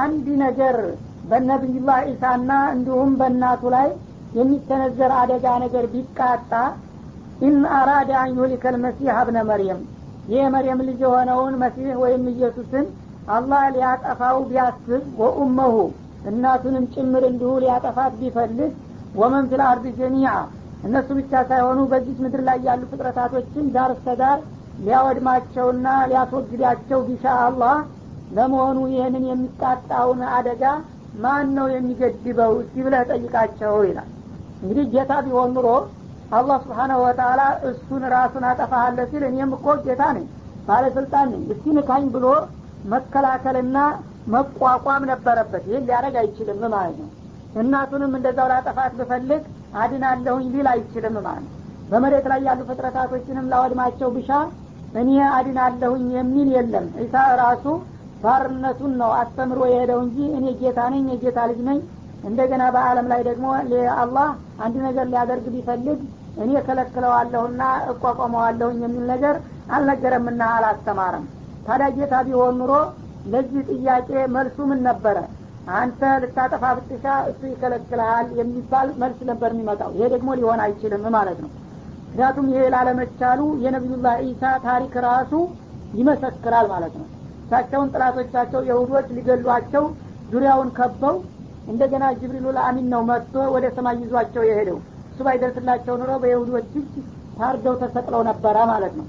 አንድ 0.00 0.26
ነገር 0.42 0.76
በነቢዩላህ 1.28 1.98
ዒሳና 2.08 2.50
እንዲሁም 2.74 3.10
በእናቱ 3.20 3.62
ላይ 3.74 3.88
የሚተነዘር 4.38 5.12
አደጋ 5.20 5.46
ነገር 5.62 5.84
ቢቃጣ 5.92 6.52
إن 7.40 7.58
أراد 7.78 8.10
أن 8.20 8.30
يهلك 8.38 8.72
المسيح 8.74 9.10
ابن 9.16 9.38
مريم። 9.50 9.80
የመርየም 10.32 10.80
ልጅ 10.88 10.98
የሆነውን 11.04 11.54
መሲህ 11.62 11.88
ወይም 12.02 12.24
ኢየሱስን 12.32 12.86
አላህ 13.28 13.62
ሊያጠፋው 13.74 14.38
ቢያስብ 14.50 14.88
وأمه 15.20 15.74
እናቱንም 16.30 16.84
ጭምር 16.94 17.24
እንዲሁ 17.30 17.50
ሊያጠፋት 17.62 18.14
ቢፈልግ 18.20 18.72
ومن 19.14 19.44
في 19.50 19.62
الأرض 19.68 19.86
جميعا። 20.00 20.32
እነሱ 20.84 21.08
ብቻ 21.18 21.32
ሳይሆኑ 21.48 21.80
በዚህ 21.90 22.18
ምድር 22.24 22.42
ላይ 22.48 22.58
ያሉ 22.68 22.82
ፍጥረታቶችን 22.90 23.64
ዳር 23.74 23.90
እስከ 23.96 24.18
ሊያወድማቸውና 24.84 25.86
ሊያስወግዳቸው 26.10 27.00
ቢሻ 27.08 27.24
አላህ። 27.46 27.74
ለመሆኑ 28.32 28.78
ይህንን 28.92 29.24
የሚቃጣውን 29.30 30.20
አደጋ 30.36 30.62
ማን 31.14 31.46
ነው 31.56 31.66
የሚገድበው? 31.72 32.52
እስቲ 32.62 32.74
ጠይቃቸው 33.10 33.76
ይላል። 33.88 34.08
እንግዲህ 34.62 34.84
ጌታ 34.94 35.12
ቢሆን 35.26 35.50
ኑሮ 35.56 35.68
አላህ 36.32 36.56
سبحانه 36.64 36.98
وتعالى 37.04 37.40
እሱን 37.68 38.02
ራሱን 38.12 38.44
አጠፋሃለ 38.50 38.98
ሲል 39.10 39.22
እኔም 39.28 39.52
እኮ 39.56 39.66
ጌታ 39.86 40.02
ነኝ 40.16 40.26
ባለስልጣን 40.68 41.26
ነኝ። 41.32 41.42
እስቲ 41.52 41.64
ንካኝ 41.78 42.04
ብሎ 42.14 42.26
መከላከልና 42.92 43.78
መቋቋም 44.34 45.02
ነበረበት። 45.10 45.62
ይህን 45.70 45.84
ሊያደረግ 45.88 46.14
አይችልም 46.22 46.60
ማለት 46.74 46.96
ነው። 47.02 47.08
እናቱንም 47.60 48.12
እንደዛው 48.18 48.48
ላጠፋት 48.52 48.92
ብፈልግ 48.98 49.42
አድናለሁኝ 49.82 50.46
ሊል 50.54 50.68
አይችልም 50.72 51.16
ማለት 51.26 51.44
ነው። 51.46 51.56
በመሬት 51.90 52.26
ላይ 52.32 52.40
ያሉ 52.48 52.60
ፍጥረታቶችንም 52.68 53.48
ላወድማቸው 53.52 54.08
ብሻ 54.16 54.30
እኔ 54.94 55.08
አድናለሁኝ 55.34 56.06
የሚል 56.18 56.48
የለም። 56.56 56.86
ዒሳ 57.00 57.14
ራሱ 57.42 57.64
ባርነቱን 58.22 58.92
ነው 59.00 59.10
አስተምሮ 59.18 59.60
የሄደው 59.68 60.00
እንጂ 60.04 60.18
እኔ 60.38 60.46
ጌታ 60.60 60.80
ነኝ 60.94 61.04
የጌታ 61.12 61.40
ልጅ 61.50 61.60
ነኝ። 61.68 61.78
እንደገና 62.24 62.62
በአለም 62.74 63.06
ላይ 63.12 63.20
ደግሞ 63.28 63.46
አላህ 64.02 64.28
አንድ 64.64 64.74
ነገር 64.86 65.06
ሊያደርግ 65.12 65.44
ቢፈልግ 65.54 66.00
እኔ 66.42 66.50
ከለክለዋለሁና 66.66 67.62
እቋቋመዋለሁኝ 67.92 68.78
የሚል 68.84 69.04
ነገር 69.12 69.36
አልነገረምና 69.76 70.42
አላስተማረም። 70.56 71.24
ታዲያ 71.66 71.88
ጌታ 71.96 72.14
ቢሆን 72.26 72.58
ኑሮ 72.60 72.72
ለዚህ 73.32 73.62
ጥያቄ 73.72 74.10
መልሱ 74.34 74.58
ምን 74.70 74.80
ነበረ? 74.88 75.16
አንተ 75.74 76.02
ልታጠፋ 76.22 76.64
ብትሻ 76.76 77.06
እሱ 77.30 77.40
ይከለክልሃል 77.50 78.28
የሚባል 78.38 78.88
መልስ 79.02 79.18
ነበር 79.30 79.50
የሚመጣው። 79.54 79.90
ይሄ 79.96 80.06
ደግሞ 80.14 80.30
ሊሆን 80.38 80.60
አይችልም 80.64 81.04
ማለት 81.16 81.38
ነው። 81.44 81.50
ምክንያቱም 82.06 82.46
ይሄ 82.52 82.62
ላለመቻሉ 82.74 83.40
የነቢዩላህ 83.64 84.14
ዒሳ 84.24 84.52
ታሪክ 84.64 84.94
ራሱ 85.06 85.32
ይመሰክራል 86.00 86.66
ማለት 86.72 86.94
ነው 87.00 87.06
እሳቸውን 87.50 87.88
ጥላቶቻቸው 87.92 88.60
የሁዶች 88.66 89.06
ሊገሏቸው 89.14 89.84
ዙሪያውን 90.32 90.68
ከበው 90.76 91.16
እንደገና 91.70 92.04
ጅብሪሉ 92.18 92.46
ለአሚን 92.56 92.86
ነው 92.92 93.00
መጥቶ 93.08 93.34
ወደ 93.54 93.66
ሰማይ 93.76 93.96
ይዟቸው 94.02 94.42
የሄደው። 94.48 94.78
እሱ 95.10 95.18
ባይደርስላቸው 95.26 95.94
ኑሮ 96.00 96.12
በይሁዶች 96.22 96.68
እጅ 96.74 96.92
ታርደው 97.38 97.74
ተሰቅለው 97.82 98.22
ነበረ 98.28 98.56
ማለት 98.70 98.94
ነው። 99.00 99.06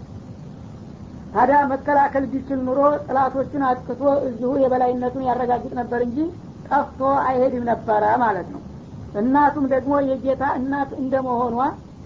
ታዲያ 1.34 1.60
መከላከል 1.74 2.26
ቢችል 2.32 2.60
ኑሮ 2.68 2.80
ጥላቶችን 3.06 3.68
አጥቅቶ 3.70 4.02
እዚሁ 4.30 4.50
የበላይነቱን 4.64 5.28
ያረጋግጥ 5.30 5.72
ነበር 5.82 6.02
እንጂ 6.08 6.18
ጠፍቶ 6.68 7.00
አይሄድም 7.28 7.64
ነበረ 7.72 8.04
ማለት 8.24 8.50
ነው። 8.56 8.62
እናቱም 9.22 9.66
ደግሞ 9.72 9.94
የጌታ 10.10 10.44
እናት 10.60 10.92
እንደመሆኗ 11.02 11.58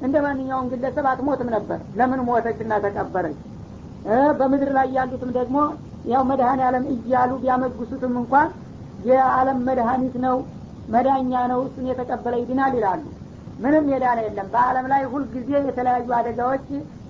እንደ 0.01 0.15
ማንኛውም 0.25 0.69
ግለሰብ 0.73 1.05
አትሞትም 1.11 1.51
ነበር። 1.55 1.81
ለምን 1.95 2.21
ሞተች 2.27 2.59
እና 2.65 2.73
ተቀበረች 2.85 3.39
በምድር 4.39 4.71
ላይ 4.75 4.87
ያሉትም 4.97 5.29
ደግሞ 5.37 5.57
ያው 6.05 6.24
መድኃኔ 6.29 6.62
ዓለም 6.67 6.83
እያሉ 6.93 7.31
ቢያመጉሱትም 7.41 8.13
እንኳን 8.21 8.50
የዓለም 9.09 9.59
መድኃኒት 9.67 10.15
ነው 10.25 10.38
መዳኛ 10.89 11.33
ነው 11.51 11.59
እሱን 11.67 11.85
የተቀበለ 11.89 12.33
ይድናል 12.41 12.74
ይላሉ። 12.77 13.03
ምንም 13.59 13.85
የዳነ 13.91 14.19
የለም። 14.25 14.47
በአለም 14.53 14.85
ላይ 14.91 15.03
ሁልጊዜ 15.12 15.50
የተለያዩ 15.67 16.07
አደጋዎች 16.17 16.65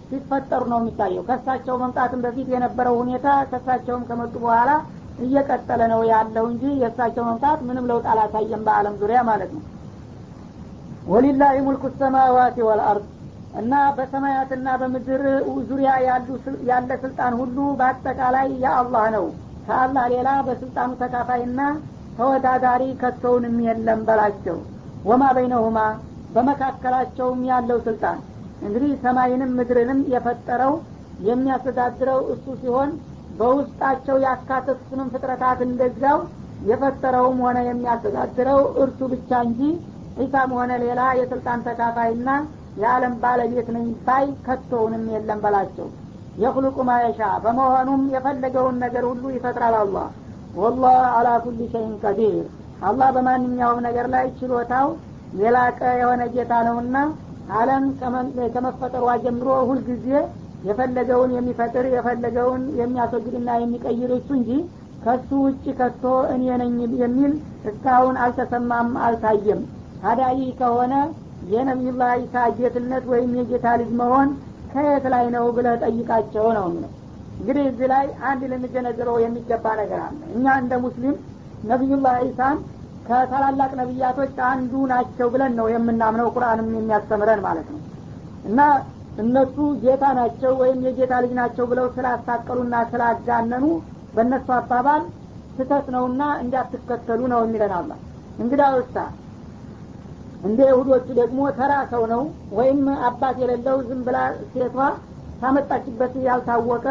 ሲፈጠሩ 0.09 0.63
ነው 0.71 0.79
የሚታየው። 0.81 1.23
ከሳቸው 1.29 1.75
መምጣትም 1.83 2.19
በፊት 2.25 2.47
የነበረው 2.53 2.95
ሁኔታ 3.01 3.27
ከሳቸውም 3.51 4.03
ከመጡ 4.09 4.33
በኋላ 4.43 4.71
እየቀጠለ 5.19 5.81
ነው 5.93 6.01
ያለው 6.11 6.45
እንጂ 6.51 6.63
የእሳቸው 6.81 7.23
መምጣት 7.29 7.59
ምንም 7.67 7.87
ለውጥ 7.91 8.05
አላሳየም 8.13 8.65
በአለም 8.67 8.95
ዙሪያ 9.01 9.19
ማለት 9.29 9.51
ነው። 9.55 9.63
ወሊላሂ 11.07 11.55
ሙልኩ 11.65 11.85
ሰማዋት 11.99 12.55
ወልአርድ 12.67 13.05
እና 13.55 13.73
በሰማያትና 13.97 14.67
በምድር 14.79 15.23
ዙሪያ 15.67 15.91
ያለ 16.69 16.89
ስልጣን 17.03 17.33
ሁሉ 17.41 17.57
በአጠቃላይ 17.79 18.47
የአላህ 18.63 19.05
ነው። 19.15 19.25
ከአላህ 19.67 20.05
ሌላ 20.13 20.29
በስልጣኑ 20.47 20.89
ተካፋይና 21.01 21.61
ተወዳዳሪ 22.17 22.83
ከቶውንም 23.01 23.55
የለም 23.67 24.01
በላቸው። 24.07 24.57
ወማ 25.05 25.23
በይነሁማ 25.37 25.79
በመካከላቸውም 26.35 27.41
ያለው 27.49 27.79
ስልጣን። 27.87 28.19
እንግዲህ 28.61 28.91
ሰማይንም 29.03 29.51
ምድርንም 29.57 29.99
የፈጠረው 30.13 30.73
የሚያስተዳድረው 31.25 32.19
እሱ 32.33 32.45
ሲሆን 32.61 32.89
በውስጣቸው 33.31 34.17
ያካተቱትንም 34.25 35.11
ፍጥረታት 35.13 35.59
እንደዛው 35.67 36.19
የፈጠረውም 36.61 37.39
ሆነ 37.45 37.57
የሚያስተዳድረው 37.67 38.59
እርሱ 38.83 38.99
ብቻ 39.13 39.39
እንጂ 39.47 39.61
ዒሳም 40.17 40.51
ሆነ 40.57 40.71
ሌላ 40.83 41.01
የስልጣን 41.19 41.63
ተካፋይና 41.67 42.29
የዓለም 42.75 43.13
ባለቤት 43.21 43.67
ነኝ 43.75 43.87
ባይ 44.05 44.25
ከቶውንም 44.45 45.03
የለም 45.13 45.39
በላቸው። 45.43 45.87
የክልቁ 46.37 46.77
ማየሻ 46.87 47.19
በመሆኑም 47.43 48.01
የፈለገውን 48.13 48.77
ነገር 48.83 49.03
ሁሉ 49.09 49.23
ይፈጥራል 49.35 49.75
አላህ። 49.81 50.07
ወላህ 50.55 50.97
አላ 51.17 51.29
ኩል 51.43 51.59
ሸይን 51.73 51.93
ቀዲር። 52.03 52.45
አላህ 52.87 53.09
በማንኛውም 53.15 53.79
ነገር 53.87 54.07
ላይ 54.13 54.25
ችሎታው 54.39 54.87
የላቀ 55.41 55.79
የሆነ 56.01 56.23
ጌታ 56.33 56.53
ነውና 56.67 56.97
አለም 57.53 57.83
ከመፈጠሯ 58.53 59.07
ጀምሮ 59.23 59.47
ሁልጊዜ 59.69 60.07
የፈለገውን 60.67 61.31
የሚፈጥር 61.35 61.85
የፈለገውን 61.91 62.63
የሚያስወግድና 62.79 63.49
የሚቀይር 63.61 64.11
እሱ 64.17 64.29
እንጂ 64.37 64.51
ከሱ 65.03 65.29
ውጭ 65.45 65.65
ከቶ 65.79 66.03
እኔ 66.33 66.45
ነኝ 66.61 66.71
የሚል 67.01 67.33
እስካሁን 67.69 68.15
አልተሰማም 68.23 68.89
አልታየም። 69.05 69.61
ታዲያ 70.01 70.27
ይህ 70.39 70.49
ከሆነ 70.59 70.93
የነቢዩላህ 71.51 72.11
ኢሳ 72.21 72.35
ጌትነት 72.57 73.03
ወይም 73.11 73.31
የጌታ 73.39 73.67
ልጅ 73.81 73.89
መሆን 73.99 74.29
ከየት 74.71 75.05
ላይ 75.13 75.25
ነው 75.35 75.45
ብለህ 75.57 75.75
ጠይቃቸው 75.83 76.45
ነው 76.57 76.65
የሚለው። 76.69 76.91
እንግዲህ 77.39 77.63
እዚህ 77.69 77.87
ላይ 77.93 78.05
አንድ 78.29 78.41
ልንገነዘበው 78.51 79.17
የሚገባ 79.23 79.65
ነገር 79.81 79.99
አለ። 80.05 80.19
እኛ 80.35 80.45
እንደ 80.61 80.73
ሙስሊም 80.85 81.15
ነቢዩላህ 81.71 82.15
ኢሳን 82.27 82.57
ከታላላቅ 83.07 83.71
ነቢያቶች 83.79 84.35
አንዱ 84.49 84.73
ናቸው 84.91 85.27
ብለን 85.33 85.53
ነው 85.59 85.67
የምናምነው 85.73 86.27
ቁርአንም 86.35 86.69
የሚያስተምረን 86.77 87.41
ማለት 87.47 87.67
ነው። 87.73 87.81
እና 88.45 88.59
እነሱ 89.23 89.55
ጌታ 89.83 90.05
ናቸው 90.17 90.53
ወይም 90.61 90.79
የጌታ 90.85 91.13
ልጅ 91.23 91.33
ናቸው 91.39 91.65
ብለው 91.71 91.85
ስላሳቀሉና 91.95 92.75
ስላጋነኑ 92.91 93.65
በእነሱ 94.15 94.47
አባባል 94.57 95.03
ስተት 95.55 95.85
ነውና 95.95 96.23
እንዳትከተሉ 96.41 97.21
ነው 97.33 97.39
የሚለን 97.45 97.73
አላ 97.77 97.91
እንግዳ 98.39 98.63
ውሳ 98.75 98.95
እንደ 100.45 100.59
ይሁዶቹ 100.69 101.07
ደግሞ 101.19 101.39
ተራ 101.57 101.73
ሰው 101.91 102.03
ነው 102.11 102.21
ወይም 102.57 102.79
አባት 103.07 103.35
የሌለው 103.41 103.77
ዝም 103.87 104.01
ብላ 104.07 104.17
ሴቷ 104.53 104.75
ታመጣችበት 105.41 106.13
ያልታወቀ 106.27 106.85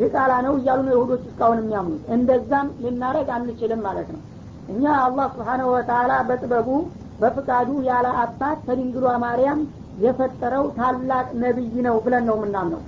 ድቃላ 0.00 0.32
ነው 0.46 0.54
እያሉ 0.58 0.80
ነው 0.86 0.94
ይሁዶች 0.96 1.22
እስካሁን 1.28 1.58
የሚያምኑት። 1.62 2.02
እንደዛም 2.14 2.68
ልናረግ 2.82 3.28
አንችልም 3.36 3.80
ማለት 3.86 4.08
ነው። 4.14 4.20
እኛ 4.68 4.84
አላህ 5.04 5.26
ስብሓነሁ 5.34 5.68
ወተላ 5.74 6.12
በጥበቡ 6.28 6.68
በፍቃዱ 7.20 7.70
ያለ 7.88 8.06
አባት 8.22 8.58
ከድንግሏ 8.66 9.06
ማርያም 9.24 9.60
የፈጠረው 10.04 10.64
ታላቅ 10.78 11.26
ነቢይ 11.42 11.74
ነው 11.86 11.96
ብለን 12.04 12.24
ነው 12.28 12.36
የምናምነው። 12.38 12.82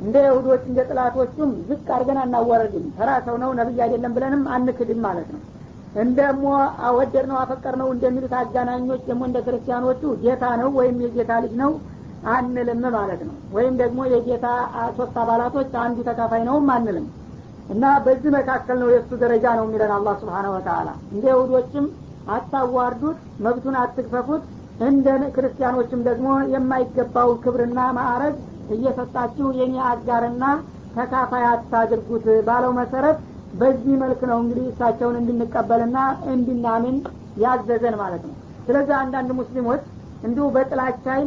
እንደ 0.00 0.16
ይሁዶች 0.26 0.62
እንደ 0.68 0.80
ጥላቶቹም 0.90 1.50
ዝቅ 1.68 1.86
አድርገን 1.94 2.18
አናወረድም 2.22 2.84
ተራ 2.98 3.10
ሰው 3.26 3.36
ነው 3.42 3.50
ነቢይ 3.58 3.80
አይደለም 3.86 4.12
ብለንም 4.16 4.42
አንክድም 4.56 5.00
ማለት 5.06 5.28
ነው 5.34 5.40
እንደሞ 5.98 6.44
አወደድ 6.86 7.24
ነው 7.30 7.36
አፈቀር 7.36 7.74
ነው 7.80 7.88
እንደሚሉት 7.94 8.34
አጋናኞች 8.40 9.00
ደግሞ 9.08 9.22
እንደ 9.28 9.38
ክርስቲያኖቹ 9.46 10.02
ጌታ 10.22 10.44
ነው 10.60 10.68
ወይም 10.78 10.98
የጌታ 11.04 11.32
ልጅ 11.44 11.54
ነው 11.62 11.72
አንልም 12.30 12.82
ማለት 12.94 13.20
ነው። 13.28 13.34
ወይም 13.52 13.74
ደግሞ 13.80 14.00
የጌታ 14.12 14.46
ሶስት 14.96 15.16
አባላቶች 15.22 15.72
አንዱ 15.84 15.98
ተካፋይ 16.08 16.42
ነውም 16.48 16.68
አንልም። 16.74 17.06
እና 17.70 17.84
በዚህ 18.04 18.30
መካከል 18.36 18.76
ነው 18.82 18.88
የእሱ 18.92 19.10
ደረጃ 19.22 19.46
ነው 19.58 19.64
የሚለን 19.66 19.92
አላህ 19.96 20.14
ስብሓነ 20.22 20.46
ወተላ 20.54 20.88
እንደ 21.12 21.24
ይሁዶችም 21.32 21.84
አታዋርዱት 22.36 23.18
መብቱን 23.44 23.76
አትግፈፉት 23.82 24.42
እንደ 24.80 25.06
ክርስቲያኖችም 25.36 26.00
ደግሞ 26.08 26.28
የማይገባውን 26.54 27.40
ክብርና 27.44 27.80
ማዕረግ 27.98 28.36
እየሰጣችሁ 28.70 29.46
የኔ 29.58 29.74
አጋርና 29.90 30.44
ተካፋይ 30.96 31.44
አታድርጉት 31.50 32.26
ባለው 32.46 32.72
መሰረት 32.78 33.18
በዚህ 33.54 33.94
መልክ 34.02 34.20
ነው 34.30 34.38
እንግዲህ 34.42 34.66
እሳቸውን 34.70 35.16
እንድንቀበልና 35.20 35.98
እንድናምን 36.32 36.96
ያዘዘን 37.42 37.96
ማለት 38.02 38.22
ነው። 38.28 38.34
ስለዚህ 38.66 38.94
አንዳንድ 39.00 39.30
ሙስሊሞች 39.38 39.82
እንዲሁ 40.24 40.44
በጥላቻይ 40.54 41.22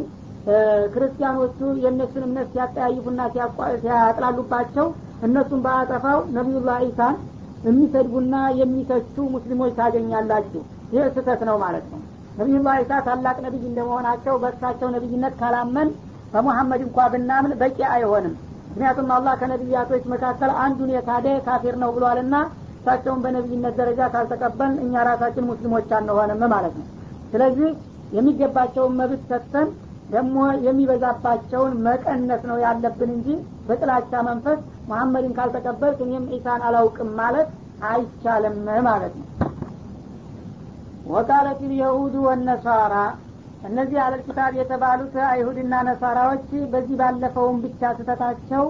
ክርስቲያኖቹ 0.94 1.60
የእነሱን 1.84 2.24
እምነት 2.28 2.48
ሲያጠያይፉና 2.54 3.22
ሲያጥላሉባቸው 3.84 4.88
እነሱን 5.24 5.62
በአጠፋው 5.66 6.20
ነቢዩላህ 6.38 6.80
ኢሳን 6.88 7.16
የሚሰድቡና 7.68 8.36
የሚተቹ 8.60 9.16
ሙስሊሞች 9.36 9.72
ታገኛላችሁ። 9.78 10.62
ይህ 10.92 11.06
ስህተት 11.16 11.42
ነው 11.50 11.58
ማለት 11.64 11.86
ነው። 11.92 12.00
ነቢዩላህ 12.40 12.76
ኢሳ 12.84 12.94
ታላቅ 13.08 13.38
ነቢይ 13.46 13.64
እንደመሆናቸው 13.70 14.36
በእሳቸው 14.44 14.88
ነቢይነት 14.96 15.34
ካላመን 15.42 15.90
በሙሐመድ 16.34 16.82
እንኳ 16.86 17.00
ብናምን 17.14 17.52
በቂ 17.60 17.80
አይሆንም 17.94 18.34
ምክንያቱም 18.74 19.10
አላህ 19.16 19.34
ከነቢያቶች 19.40 20.04
መካከል 20.12 20.52
አንዱን 20.62 20.92
የካደ 20.94 21.26
ካፊር 21.46 21.76
ነው 21.82 21.90
ብሏልና 21.96 22.36
እሳቸውን 22.78 23.20
በነቢይነት 23.24 23.76
ደረጃ 23.80 24.02
ካልተቀበል 24.14 24.72
እኛ 24.84 25.04
ራሳችን 25.10 25.48
ሙስሊሞች 25.50 25.90
አንሆንም 25.98 26.42
ማለት 26.54 26.74
ነው። 26.80 26.88
ስለዚህ 27.32 27.70
የሚገባቸውን 28.18 28.98
መብት 29.00 29.22
ሰጥተን 29.30 29.70
ደግሞ 30.10 30.38
የሚበዛባቸውን 30.66 31.74
መቀነስ 31.86 32.42
ነው 32.50 32.58
ያለብን 32.66 33.12
እንጂ 33.16 33.28
በጥላቻ 33.68 34.12
መንፈስ 34.28 34.60
መሐመድን 34.90 35.36
ካልተቀበልክ 35.38 36.00
እኔም 36.06 36.26
ዒሳን 36.34 36.64
አላውቅም 36.70 37.12
ማለት 37.22 37.48
አይቻልም 37.90 38.58
ማለት 38.88 39.14
ነው። 39.20 39.28
ወቃለት 41.14 41.62
ልየሁዱ 41.70 42.16
ወነሳራ 42.28 42.96
እነዚህ 43.64 43.98
አለል 44.04 44.22
ኪታብ 44.28 44.54
የተባሉት 44.58 45.16
አይሁድና 45.28 45.74
ነሳራዎች 45.88 46.42
በዚህ 46.72 46.96
ባለፈውን 47.02 47.58
ብቻ 47.64 47.92
ስተታቸው 47.98 48.64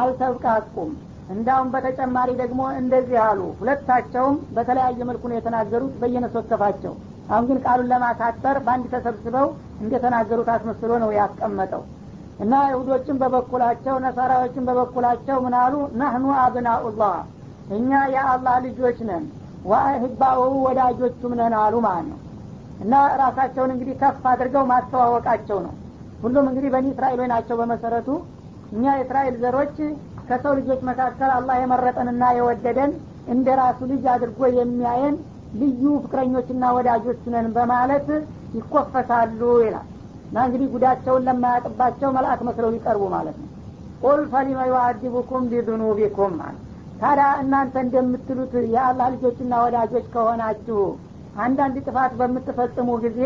አልተብቃቁም። 0.00 0.90
እንዳውም 1.34 1.68
በተጨማሪ 1.74 2.30
ደግሞ 2.40 2.60
እንደዚህ 2.80 3.18
አሉ። 3.24 3.40
ሁለታቸውም 3.60 4.36
በተለያየ 4.56 4.98
መልኩ 5.08 5.22
ነው 5.30 5.36
የተናገሩት 5.38 5.94
በየነሶከፋቸው። 6.02 6.94
አሁን 7.30 7.46
ግን 7.48 7.58
ቃሉን 7.64 7.88
ለማሳጠር 7.92 8.56
በአንድ 8.66 8.84
ተሰብስበው 8.92 9.48
እንደተናገሩት 9.80 10.50
አስመስሎ 10.54 10.90
ነው 11.04 11.10
ያስቀመጠው። 11.16 11.82
እና 12.40 12.52
አይሁዶችን 12.66 13.18
በበኩላቸው 13.22 13.96
ነሳራዎችን 14.04 14.66
በበኩላቸው 14.68 15.38
ምን 15.44 15.54
አሉ? 15.62 15.74
ናህኑ 16.00 16.26
አብናኡላህ 16.42 17.16
እኛ 17.76 17.90
የአላህ 18.14 18.56
ልጆች 18.66 18.98
ነን 19.08 19.24
ወአህባኡ 19.64 20.40
ወዳጆቹም 20.66 21.32
ነን 21.40 21.54
አሉ 21.62 21.76
ማለት 21.86 22.06
ነው 22.10 22.18
እና 22.80 22.92
ራሳቸውን 23.20 23.72
እንግዲህ 23.74 23.94
ከፍ 24.00 24.24
አድርገው 24.32 24.64
ማስተዋወቃቸው 24.70 25.58
ነው። 25.66 25.74
ሁሉም 26.22 26.46
እንግዲህ 26.50 26.70
በኒ 26.74 26.86
እስራኤሎች 26.92 27.28
ናቸው 27.32 27.56
በመሰረቱ። 27.60 28.08
እኛ 28.72 28.84
የእስራኤል 28.96 29.34
ዘሮች 29.42 29.76
ከሰው 30.28 30.52
ልጆች 30.58 30.80
መካከል 30.88 31.30
አላህ 31.36 31.56
የመረጠንና 31.60 32.22
የወደደን 32.36 32.92
እንደ 33.34 33.48
ራሱ 33.60 33.78
ልጅ 33.90 34.04
አድርጎ 34.14 34.40
የሚያየን 34.56 35.16
ልዩ 35.60 35.82
ፍቅረኞችና 36.04 36.64
ወዳጆች 36.76 37.20
ነን 37.34 37.46
በማለት 37.56 38.08
ይኮፈሳሉ 38.56 39.40
ይላል። 39.64 39.86
እና 40.28 40.36
እንግዲህ 40.46 40.68
ጉዳቸውን 40.74 41.26
ለማያጥባቸው 41.28 42.08
መልአክ 42.16 42.40
መስለው 42.48 42.70
ሊቀርቡ 42.74 43.02
ማለት 43.14 43.36
ነው። 43.42 43.48
ቁል 44.02 44.22
ፈሊመ 44.32 44.60
ዩአዲቡኩም 44.70 45.44
ቢዙኑቢኩም 45.50 46.34
ታዲያ 47.00 47.26
እናንተ 47.42 47.74
እንደምትሉት 47.84 48.52
የአላህ 48.74 49.06
ልጆችና 49.14 49.54
ወዳጆች 49.64 50.06
ከሆናችሁ 50.14 50.78
አንዳንድ 51.44 51.76
ጥፋት 51.86 52.12
በምትፈጽሙ 52.18 52.88
ጊዜ 53.04 53.20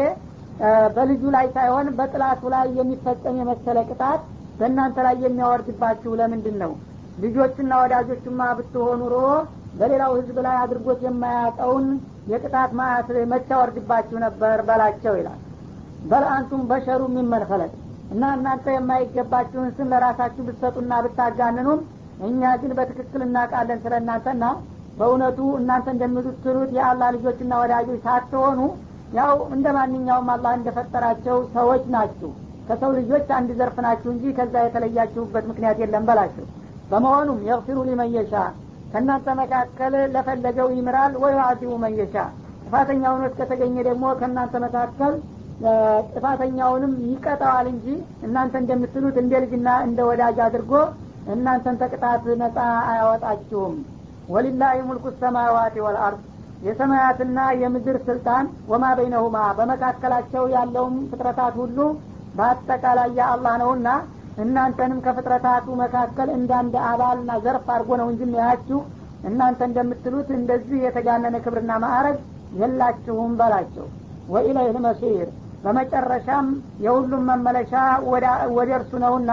በልጁ 0.97 1.23
ላይ 1.35 1.47
ሳይሆን 1.55 1.87
በጥላቱ 1.99 2.43
ላይ 2.55 2.67
የሚፈጸም 2.79 3.39
የመሰለ 3.41 3.79
ቅጣት 3.91 4.23
በእናንተ 4.59 4.97
ላይ 5.07 5.15
የሚያወርድባችሁ 5.25 6.11
ለምንድን 6.21 6.57
ነው 6.63 6.73
ልጆችና 7.23 7.73
ወዳጆችማ 7.83 8.41
ብትሆኑ 8.59 9.01
ሮ 9.13 9.19
በሌላው 9.79 10.13
ህዝብ 10.19 10.37
ላይ 10.47 10.57
አድርጎት 10.63 11.01
የማያውቀውን 11.07 11.87
የቅጣት 12.31 12.71
ማዕት 12.79 13.09
መቼ 13.33 13.47
ያወርድባችሁ 13.55 14.17
ነበር 14.25 14.59
በላቸው 14.69 15.15
ይላል። 15.21 15.39
በልአንቱም 16.11 16.63
በሸሩ 16.71 17.01
የሚመንፈለጥ 17.11 17.73
እና 18.15 18.25
እናንተ 18.37 18.67
የማይገባችሁን 18.75 19.71
ስም 19.77 19.91
ለራሳችሁ 19.93 20.43
ብትሰጡና 20.47 20.93
ብታጋንኑም 21.05 21.81
እኛ 22.29 22.43
ግን 22.63 22.73
በትክክል 22.79 23.23
እናውቃለን 23.27 23.79
ስለ 23.85 23.95
እናንተና 24.03 24.45
በእውነቱ 24.99 25.41
እናንተ 25.59 25.87
እንደምትሉት 25.95 26.71
የአላህ 26.77 27.09
ልጆችና 27.17 27.53
ወዳጆች 27.63 28.01
ሳትሆኑ 28.07 28.61
ያው 29.13 29.37
እንደ 29.55 29.67
ማንኛውም 29.77 30.29
አላህ 30.35 30.53
እንደፈጠራቸው 30.59 31.37
ሰዎች 31.55 31.85
ናችሁ። 31.95 32.31
ከሰው 32.69 32.91
ልጆች 32.99 33.29
አንድ 33.37 33.51
ዘርፍ 33.59 33.77
ናችሁ 33.85 34.11
እንጂ 34.15 34.25
ከዛ 34.37 34.55
የተለያችሁበት 34.65 35.45
ምክንያት 35.51 35.79
የለም 35.83 36.05
በላቸው 36.09 36.47
በመሆኑም 36.91 37.39
የግፊሩ 37.49 37.79
ሊመየሻ 37.89 38.35
ከእናንተ 38.93 39.35
መካከል 39.41 39.95
ለፈለገው 40.15 40.69
ይምራል 40.77 41.13
ወይ 41.23 41.35
አዚቡ 41.45 41.73
መየሻ 41.85 42.15
ጥፋተኛውን 42.65 43.23
ከተገኘ 43.37 43.77
ደግሞ 43.89 44.07
ከእናንተ 44.21 44.55
መካከል 44.65 45.15
ጥፋተኛውንም 46.15 46.93
ይቀጠዋል 47.09 47.67
እንጂ 47.73 47.87
እናንተ 48.27 48.55
እንደምትሉት 48.63 49.17
እንደ 49.23 49.33
ልጅና 49.45 49.69
እንደ 49.87 50.01
ወዳጅ 50.11 50.39
አድርጎ 50.47 50.73
እናንተን 51.35 51.79
ተቅጣት 51.83 52.23
ነጻ 52.41 52.59
አያወጣችሁም 52.91 53.75
ወሊላሂ 54.31 54.77
ሙልኩ 54.89 55.07
ሰማዋት 55.21 55.75
ወልአርድ 55.85 56.21
የሰማያትና 56.67 57.39
የምድር 57.61 57.97
ስልጣን 58.09 58.47
ወማ 58.71 58.87
በይነሁማ 58.99 59.37
በመካከላቸው 59.59 60.45
ያለውም 60.55 60.97
ፍጥረታት 61.11 61.55
ሁሉ 61.63 61.79
በአጠቃላይ 62.35 63.09
የአላህ 63.19 63.55
ነውና 63.63 63.89
እናንተንም 64.43 64.99
ከፍጥረታቱ 65.07 65.67
መካከል 65.81 66.29
እንዳንድ 66.37 66.75
አባልና 66.91 67.31
ዘርፍ 67.45 67.67
አድርጎ 67.75 67.91
ነው 68.01 68.09
እንጂ 68.13 68.29
ያያችሁ 68.37 68.79
እናንተ 69.29 69.61
እንደምትሉት 69.69 70.29
እንደዚህ 70.37 70.79
የተጋነነ 70.85 71.37
ክብርና 71.45 71.73
ማዕረግ 71.85 72.19
የላችሁም 72.61 73.33
በላቸው። 73.41 73.87
ወኢለይህ 74.29 74.79
መሲር። 74.87 75.29
በመጨረሻም 75.65 76.47
የሁሉም 76.85 77.27
መመለሻ 77.31 77.73
ወደ 78.55 78.71
እርሱ 78.79 78.93
ነውና 79.05 79.33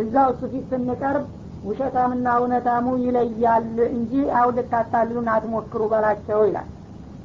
እዛው 0.00 0.28
እሱ 0.32 0.42
ፊት 0.52 0.66
ስንቀርብ 0.72 1.24
ውሸታምና 1.66 2.28
እውነታሙ 2.38 2.86
ይለያል 3.02 3.66
እንጂ 3.90 4.12
አሁን 4.38 4.54
ልታታልሉን 4.58 5.28
አትሞክሩ 5.34 5.82
በላቸው 5.92 6.40
ይላል። 6.48 6.68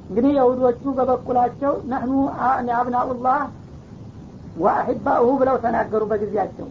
እንግዲህ 0.10 0.32
የሁዶቹ 0.38 0.84
በበኩላቸው 0.98 1.74
ነህኑ 1.92 2.12
አብናኡላህ 2.76 3.40
ወአሕባኡሁ 4.62 5.32
ብለው 5.42 5.56
ተናገሩ 5.64 6.04
በጊዜያቸው። 6.12 6.68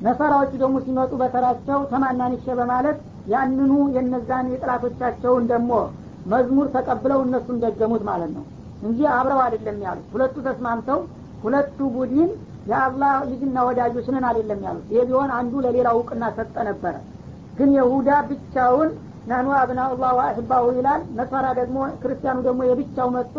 ነሳራዎቹ 0.00 0.52
ደግሞ 0.62 0.76
ሲመጡ 0.84 1.12
በተራቸው 1.20 1.78
ተማናንሸ 1.92 2.44
በማለት 2.58 2.98
ያንኑ 3.32 3.72
የነዛን 3.96 4.46
የጥላቶቻቸውን 4.52 5.44
ደግሞ 5.52 5.72
መዝሙር 6.32 6.66
ተቀብለው 6.74 7.20
እነሱን 7.26 7.58
ደገሙት 7.64 8.02
ማለት 8.08 8.30
ነው 8.36 8.44
እንጂ 8.82 8.98
አብረው 9.14 9.40
አይደለም 9.44 9.78
ያሉት። 9.86 10.06
ሁለቱ 10.14 10.36
ተስማምተው 10.46 11.00
ሁለቱ 11.44 11.78
ቡድን 11.94 12.30
የአላህ 12.68 13.12
ልጅና 13.30 13.58
ወዳጆች 13.68 14.06
ነን 14.14 14.24
አይደለም 14.30 14.60
ያሉት። 14.66 14.88
ይህ 14.94 15.04
ቢሆን 15.08 15.30
አንዱ 15.36 15.52
ለሌላው 15.64 15.96
እውቅና 15.98 16.24
ሰጠ 16.38 16.56
ነበረ 16.68 16.94
ግን 17.58 17.70
የሁዳ 17.76 18.10
ብቻውን 18.28 18.90
ናኑ 19.26 19.48
አብናኡላህ 19.58 20.10
ወአሕባሁ 20.18 20.66
ይላል። 20.76 21.00
ነሳራ 21.18 21.46
ደግሞ 21.58 21.78
ክርስቲያኑ 22.02 22.38
ደግሞ 22.46 22.60
የብቻው 22.68 23.08
መጥቶ 23.16 23.36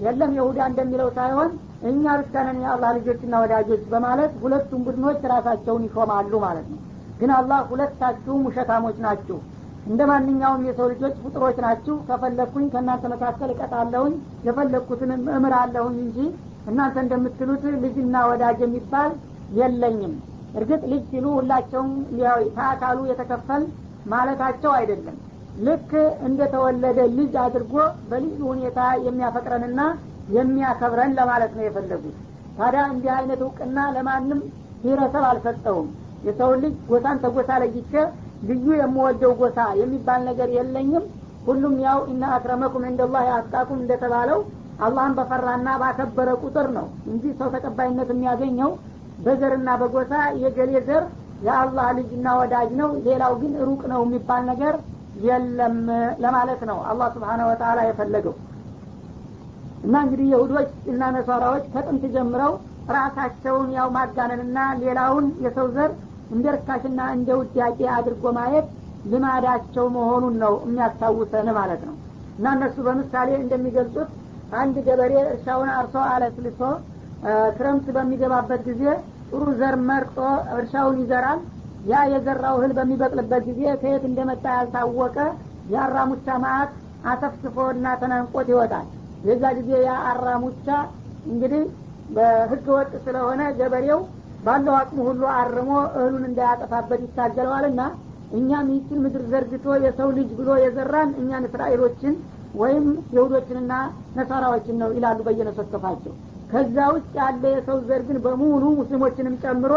የለም 0.00 0.32
የሁዳ 0.38 0.58
እንደሚለው 0.70 1.08
ሳይሆን 1.16 1.50
እኛ 1.88 2.04
ብቻ 2.20 2.34
ነን 2.46 2.58
የአላህ 2.62 2.90
ልጆችና 2.96 3.34
ወዳጆች 3.42 3.82
በማለት 3.90 4.32
ሁለቱም 4.42 4.80
ቡድኖች 4.86 5.20
ራሳቸውን 5.32 5.84
ይሾማሉ 5.88 6.32
ማለት 6.44 6.66
ነው። 6.72 6.80
ግን 7.20 7.30
አላህ 7.36 7.60
ሁለታችሁም 7.70 8.42
ውሸታሞች 8.48 8.96
ናችሁ። 9.04 9.38
እንደ 9.86 10.02
ማንኛውም 10.10 10.62
የሰው 10.68 10.86
ልጆች 10.92 11.14
ፍጡሮች 11.24 11.56
ናችሁ። 11.64 11.94
ከፈለግኩኝ 12.08 12.66
ከእናንተ 12.72 13.04
መካከል 13.12 13.50
እቀጣለሁኝ 13.54 14.14
የፈለግኩትንም 14.46 15.22
እምር 15.36 15.54
አለሁኝ 15.60 15.96
እንጂ 16.04 16.18
እናንተ 16.66 16.96
እንደምትሉት 17.04 17.64
ልጅና 17.84 18.16
ወዳጅ 18.30 18.58
የሚባል 18.64 19.10
የለኝም። 19.58 20.14
እርግጥ 20.58 20.82
ልጅ 20.92 21.02
ሲሉ 21.10 21.26
ሁላቸውም 21.38 21.90
ከአካሉ 22.56 22.98
የተከፈል 23.10 23.62
ማለታቸው 24.06 24.72
አይደለም። 24.78 25.16
ልክ 25.66 25.90
እንደተወለደ 26.28 26.98
ልጅ 27.18 27.34
አድርጎ 27.44 27.74
በልዩ 28.10 28.38
ሁኔታ 28.52 28.78
የሚያፈቅረንና 29.06 29.80
የሚያከብረን 30.36 31.12
ለማለት 31.18 31.52
ነው 31.58 31.64
የፈለጉት። 31.66 32.16
ታዲያ 32.58 32.82
እንዲህ 32.92 33.12
አይነት 33.16 33.40
እውቅና 33.46 33.78
ለማንም 33.96 34.40
ብሔረሰብ 34.82 35.24
አልሰጠውም። 35.30 35.88
የሰው 36.26 36.50
ልጅ 36.62 36.74
ጎሳን 36.88 37.20
ተጎሳ 37.24 37.50
ለይቼ 37.62 37.92
ልዩ 38.48 38.66
የምወደው 38.80 39.32
ጎሳ 39.40 39.58
የሚባል 39.80 40.20
ነገር 40.28 40.48
የለኝም። 40.56 41.04
ሁሉም 41.46 41.74
ያው 41.86 41.98
እና 42.12 42.22
አክረመኩም 42.36 42.84
እንደላህ 42.88 43.26
አስቃኩም 43.36 43.78
እንደተባለው 43.82 44.40
አላህን 44.80 45.14
በፈራና 45.18 45.68
ባከበረ 45.82 46.30
ቁጥር 46.42 46.66
ነው 46.76 46.86
እንጂ 47.10 47.24
ሰው 47.38 47.48
ተቀባይነት 47.54 48.08
የሚያገኘው 48.12 48.70
በዘርና 49.24 49.68
በጎሳ 49.80 50.12
የገሌ 50.42 50.72
ዘር 50.88 51.04
የአላህ 51.46 51.86
ልጅና 51.98 52.26
ወዳጅ 52.40 52.70
ነው 52.80 52.90
ሌላው 53.06 53.32
ግን 53.40 53.52
ሩቅ 53.68 53.82
ነው 53.92 54.00
የሚባል 54.04 54.42
ነገር 54.50 54.74
የለም 55.26 55.76
ለማለት 56.22 56.60
ነው 56.70 56.78
አላህ 56.90 57.08
ስብሓነ 57.14 57.40
ወተላ 57.50 57.78
የፈለገው። 57.86 58.34
እና 59.84 59.94
እንግዲህ 60.04 60.26
የሁዶች 60.32 60.70
እና 60.92 61.02
ነሷራዎች 61.16 61.64
ከጥንት 61.74 62.04
ጀምረው 62.14 62.52
ራሳቸውን 62.96 63.68
ያው 63.76 63.88
ማጋነንና 63.96 64.58
ሌላውን 64.82 65.26
የሰው 65.44 65.66
ዘር 65.76 65.90
እንደ 66.30 66.46
ርካሽና 66.56 67.00
እንደ 67.16 67.30
ውዳቄ 67.40 67.80
አድርጎ 67.96 68.32
ማየት 68.38 68.66
ልማዳቸው 69.12 69.86
መሆኑን 69.96 70.36
ነው 70.44 70.54
የሚያስታውሰን 70.64 71.48
ማለት 71.58 71.82
ነው። 71.88 71.96
እና 72.38 72.46
እነሱ 72.56 72.76
በምሳሌ 72.86 73.28
እንደሚገልጹት 73.42 74.10
አንድ 74.54 74.76
ገበሬ 74.86 75.12
እርሻውን 75.26 75.70
አርሶ 75.76 75.94
አለስልሶ 76.10 76.60
ክረምት 77.56 77.86
በሚገባበት 77.96 78.60
ጊዜ 78.68 78.82
ጥሩ 79.30 79.44
ዘር 79.60 79.76
መርጦ 79.88 80.18
እርሻውን 80.56 80.98
ይዘራል። 81.02 81.40
ያ 81.90 82.02
የዘራው 82.12 82.56
እህል 82.58 82.72
በሚበቅልበት 82.78 83.42
ጊዜ 83.48 83.62
ከየት 83.82 84.04
እንደመጣ 84.08 84.44
ያልታወቀ 84.56 85.16
የአራሙቻ 85.72 86.26
ማአት 86.44 86.70
አሰፍስፎ 87.12 87.56
እና 87.74 87.86
ተናንቆት 88.00 88.48
ይወጣል። 88.52 88.86
የዛ 89.26 89.44
ጊዜ 89.58 89.70
ያ 89.84 89.92
እንግዲህ 91.26 91.62
በህገ 92.16 92.66
ወጥ 92.76 92.92
ስለሆነ 93.06 93.42
ገበሬው 93.58 94.00
ባለው 94.44 94.74
አቅሙ 94.80 94.98
ሁሉ 95.08 95.22
አርሞ 95.36 95.70
እህሉን 95.90 96.24
እንዳያጠፋበት 96.28 97.00
ይታገለዋልና 97.06 97.80
እኛም 98.38 98.68
ይችን 98.74 99.00
ምድር 99.04 99.22
ዘርግቶ 99.32 99.66
የሰው 99.84 100.08
ልጅ 100.16 100.30
ብሎ 100.38 100.50
የዘራን 100.62 101.10
እኛን 101.20 101.46
እስራኤሎችን 101.48 102.14
ወይም 102.56 102.84
የሁዶችንና 103.14 103.72
ነሳራዎችን 104.16 104.76
ነው 104.82 104.90
ይላሉ 104.96 105.18
በየነሰከፋቸው። 105.26 106.14
ከዛ 106.50 106.76
ውጭ 106.94 107.06
ያለ 107.20 107.44
የሰው 107.54 107.78
ዘር 107.88 108.02
ግን 108.08 108.18
በሙሉ 108.24 108.64
ሙስሊሞችንም 108.78 109.34
ጨምሮ 109.44 109.72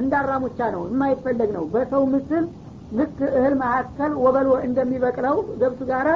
እንዳራሙቻ 0.00 0.58
ነው 0.74 0.82
የማይፈለግ 0.88 1.50
ነው። 1.56 1.64
በሰው 1.74 2.02
ምስል 2.12 2.44
ልክ 2.92 3.16
እህል 3.30 3.54
መካከል 3.62 4.12
ወበሎ 4.24 4.50
እንደሚበቅለው 4.66 5.36
ገብሱ 5.60 5.80
ጋራ 5.90 6.08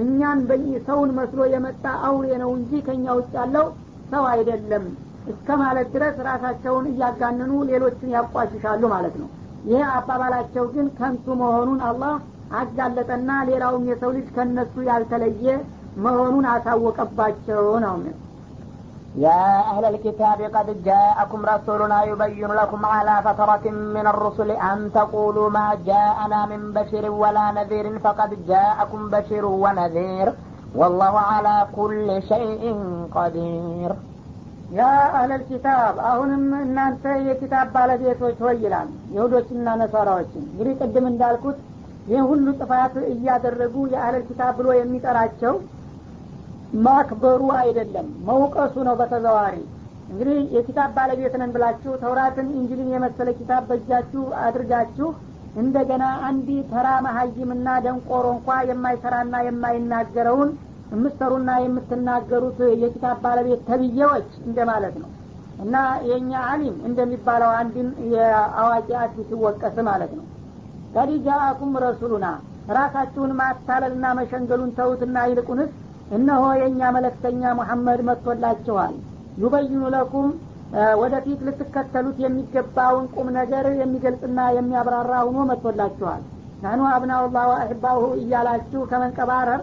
እኛን 0.00 0.40
ሰውን 0.86 1.10
መስሎ 1.18 1.42
የመጣ 1.52 1.84
አውሬ 2.06 2.30
ነው 2.42 2.50
እንጂ 2.56 2.80
ከኛ 2.86 3.04
ውጭ 3.18 3.30
ያለው 3.38 3.66
ሰው 4.10 4.24
አይደለም። 4.32 4.84
እስከ 5.30 5.48
ማለት 5.62 5.88
ድረስ 5.94 6.16
ራሳቸውን 6.28 6.84
እያጋነኑ 6.90 7.52
ሌሎችን 7.70 8.12
ያቋሽሻሉ 8.16 8.82
ማለት 8.94 9.14
ነው። 9.22 9.28
ይህ 9.68 9.82
አባባላቸው 9.94 10.64
ግን 10.74 10.86
ከንቱ 10.98 11.26
መሆኑን 11.40 11.80
አላህ 11.88 12.12
አጋለጠና 12.59 13.29
ሌላውም 13.49 13.85
የሰው 13.91 14.11
ልጅ 14.17 14.27
ከነሱ 14.35 14.75
ያልተለየ 14.89 15.47
መሆኑን 16.05 16.45
አሳወቀባቸው 16.53 17.65
ነው 17.85 17.95
يا 19.17 19.41
أهل 19.71 19.85
الكتاب 19.85 20.39
قد 20.55 20.83
جاءكم 20.83 21.45
رسولنا 21.45 22.03
يبين 22.03 22.51
لكم 22.51 22.85
على 22.85 23.15
فترة 23.23 23.65
من 23.95 24.05
الرسل 24.07 24.49
أن 24.69 24.77
تقولوا 24.93 25.49
ما 25.49 25.67
جاءنا 25.85 26.39
من 26.45 26.61
بشر 26.73 27.03
ولا 27.13 27.51
نذير 27.51 27.85
فقد 27.99 28.31
جاءكم 28.47 29.01
بشير 29.09 29.45
ونذير 29.63 30.27
والله 30.75 31.13
على 31.31 31.55
كل 31.77 32.07
شيء 32.31 32.63
قدير 33.15 33.91
ያ 34.77 34.83
አህለል 35.17 35.41
ኪታብ 35.49 35.95
አሁንም 36.11 36.43
እናንተ 36.65 37.03
የኪታብ 37.27 37.67
ባለቤቶች 37.75 38.37
ሆይ 38.45 38.55
ይላል 38.63 38.87
የሁዶችና 39.15 39.67
ነሳራዎችን 39.81 40.43
እንግዲህ 40.51 40.73
ቅድም 40.81 41.05
እንዳልኩት 41.11 41.57
ይህ 42.08 42.20
ሁሉ 42.30 42.46
ጥፋት 42.60 42.94
እያደረጉ 43.10 43.74
የአህለል 43.92 44.22
ኪታብ 44.28 44.52
ብሎ 44.58 44.68
የሚጠራቸው 44.76 45.54
ማክበሩ 46.84 47.42
አይደለም። 47.60 48.06
መውቀሱ 48.28 48.74
ነው 48.88 48.94
በተዘዋሪ 49.00 49.56
እንግዲህ 50.10 50.38
የኪታብ 50.56 50.90
ባለቤት 50.96 51.34
ነን 51.40 51.50
ብላችሁ 51.54 51.92
ተውራትን 52.02 52.46
እንጅልን 52.54 52.88
የመሰለ 52.94 53.28
ኪታብ 53.38 53.62
በእጃችሁ 53.70 54.22
አድርጋችሁ 54.44 55.08
እንደገና 55.56 56.04
አንድ 56.28 56.48
ተራ 56.70 56.88
መሀይምና 57.06 57.68
ደንቆሮ 57.84 58.26
እንኳ 58.36 58.56
የማይሰራና 58.68 59.36
የማይናገረውን 59.46 60.50
የምትሰሩና 60.92 61.50
የምትናገሩት 61.62 62.58
የኪታብ 62.82 63.16
ባለቤት 63.24 63.60
ተብዬዎች 63.68 64.28
እንደማለት 64.46 64.94
ነው። 65.02 65.10
እና 65.64 65.76
የእኛ 66.08 66.32
አሊም 66.50 66.76
እንደሚባለው 66.88 67.50
አንድን 67.60 67.88
የአዋቂ 68.12 68.88
አዲ 69.02 69.16
ሲወቀስ 69.28 69.78
ማለት 69.88 70.12
ነው 70.18 70.26
ቀድ 70.94 71.10
ጃአኩም 71.26 71.72
ረሱሉና 71.84 72.26
ራሳችሁን 72.76 73.32
ማታለልና 73.38 74.06
መሸንገሉን 74.18 74.74
ተውትና 74.78 75.18
ይልቁንስ 75.28 75.70
እነሆ 76.16 76.44
የእኛ 76.60 76.80
መለክተኛ 76.96 77.42
ሙሐመድ 77.58 78.00
መጥቶላችኋል። 78.08 78.94
ዩበይኑ 79.42 79.82
ለኩም 79.94 80.28
ወደፊት 81.02 81.40
ልትከተሉት 81.46 82.16
የሚገባውን 82.22 83.04
ቁም 83.14 83.28
ነገር 83.38 83.66
የሚገልጽና 83.80 84.40
የሚያብራራ 84.56 85.12
ሁኖ 85.28 85.38
መጥቶላችኋል። 85.50 86.22
ናኑ 86.62 86.80
አብናውላህ 86.92 87.44
ወአሕባሁ 87.50 88.00
እያላችሁ 88.20 88.80
ከመንቀባረር 88.90 89.60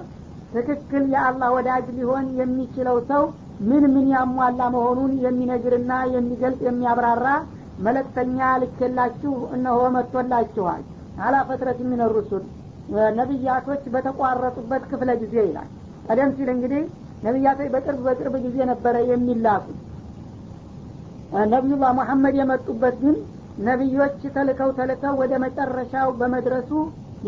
ትክክል 0.54 1.04
የአላህ 1.14 1.50
ወዳጅ 1.56 1.86
ሊሆን 1.98 2.26
የሚችለው 2.40 2.98
ሰው 3.10 3.24
ምን 3.70 3.84
ምን 3.94 4.08
ያሟላ 4.14 4.62
መሆኑን 4.76 5.14
የሚነግርና 5.26 5.94
የሚገልጽ 6.16 6.62
የሚያብራራ 6.68 7.28
መልክተኛ 7.86 8.40
ልኬላችሁ 8.62 9.34
እነሆ 9.56 9.80
መጥቶላችኋል 9.96 10.84
على 11.24 11.36
فترة 11.48 11.80
من 11.90 12.02
الرسل 12.14 12.44
ነቢያቶች 13.20 13.84
በተቋረጡበት 13.94 14.84
ክፍለ 14.90 15.12
ጊዜ 15.22 15.36
ይላል። 15.48 15.70
ቀደም 16.08 16.32
ሲል 16.38 16.50
እንግዲህ 16.54 16.84
ነቢያቶች 17.24 17.70
በቅርብ 17.76 18.02
በቅርብ 18.08 18.36
ጊዜ 18.46 18.58
ነበረ 18.72 18.96
የሚላኩት። 19.08 19.80
ነቢዩላህ 21.54 21.92
ሙሐመድ 22.00 22.36
የመጡበት 22.40 22.96
ግን 23.04 23.16
ነቢዮች 23.66 24.22
ተልከው 24.36 24.70
ተልከው 24.80 25.14
ወደ 25.22 25.34
መጨረሻው 25.44 26.10
በመድረሱ 26.20 26.72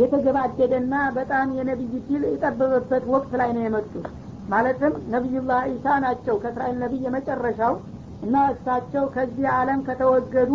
የተገባደደና 0.02 0.96
በጣም 1.18 1.48
የነቢይ 1.58 1.94
ዲል 2.08 2.24
የጠበበበት 2.32 3.04
ወቅት 3.14 3.32
ላይ 3.42 3.50
ነው 3.56 3.64
የመጡት። 3.66 4.06
ማለትም 4.50 4.94
ነቢዩላህ 5.14 5.62
ኢሳ 5.72 5.96
ናቸው 6.04 6.36
ከእስራኤል 6.44 6.78
ነቢይ 6.84 7.02
የመጨረሻው 7.08 7.74
እና 8.24 8.36
እሳቸው 8.54 9.06
ከዚህ 9.16 9.48
አለም 9.56 9.80
ከተወገዱ 9.88 10.52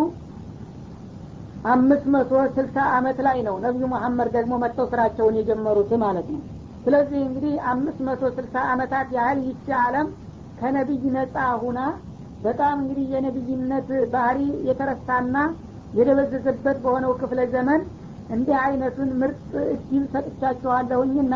አምስት 1.71 2.05
መቶ 2.15 2.33
ስልሳ 2.55 2.77
አመት 2.95 3.19
ላይ 3.27 3.39
ነው 3.47 3.57
ነቢዩ 3.65 3.87
መሐመድ 3.93 4.29
ደግሞ 4.37 4.53
መጥተው 4.63 4.87
ስራቸውን 4.93 5.37
የጀመሩት 5.39 5.91
ማለት 6.03 6.29
ነው። 6.35 6.41
ስለዚህ 6.85 7.19
እንግዲህ 7.27 7.55
አምስት 7.73 7.99
መቶ 8.09 8.23
ስልሳ 8.37 8.55
አመታት 8.73 9.09
ያህል 9.17 9.41
ይቺ 9.49 9.67
አለም 9.83 10.09
ከነቢይ 10.61 11.05
ነጻ 11.17 11.37
ሁና 11.63 11.81
በጣም 12.45 12.77
እንግዲህ 12.83 13.07
የነቢይነት 13.15 13.89
ባህሪ 14.15 14.39
የተረሳና 14.69 15.37
የደበዘዘበት 15.99 16.77
በሆነው 16.85 17.13
ክፍለ 17.21 17.41
ዘመን 17.55 17.81
እንዲህ 18.35 18.57
አይነቱን 18.63 19.11
ምርጥ 19.21 19.41
እድል 19.73 20.05
ሰጥቻችኋለሁኝና 20.15 21.35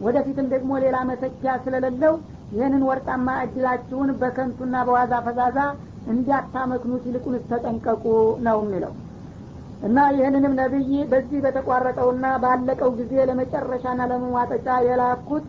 ወደፊትም 0.00 0.46
ደግሞ 0.52 0.72
ሌላ 0.84 0.96
መተኪያ 1.08 1.52
ስለሌለው 1.64 2.14
ይህንን 2.52 2.82
ወርቃማ 2.88 3.28
እድላችሁን 3.46 4.10
በከንቱና 4.20 4.76
በዋዛ 4.88 5.14
ፈዛዛ 5.26 5.58
እንዲያታመክኑት 6.12 7.04
ይልቁንስ 7.08 7.44
ተጠንቀቁ 7.50 8.04
ነው 8.46 8.58
የሚለው 8.64 8.92
እና 9.82 9.98
ይህንንም 10.14 10.54
ነቢይ 10.60 10.92
በዚህ 11.10 11.38
በተቋረጠውና 11.44 12.26
ባለቀው 12.42 12.90
ጊዜ 12.98 13.24
ለመጨረሻና 13.28 14.00
ለመሟጠጫ 14.10 14.68
የላኩት 14.86 15.44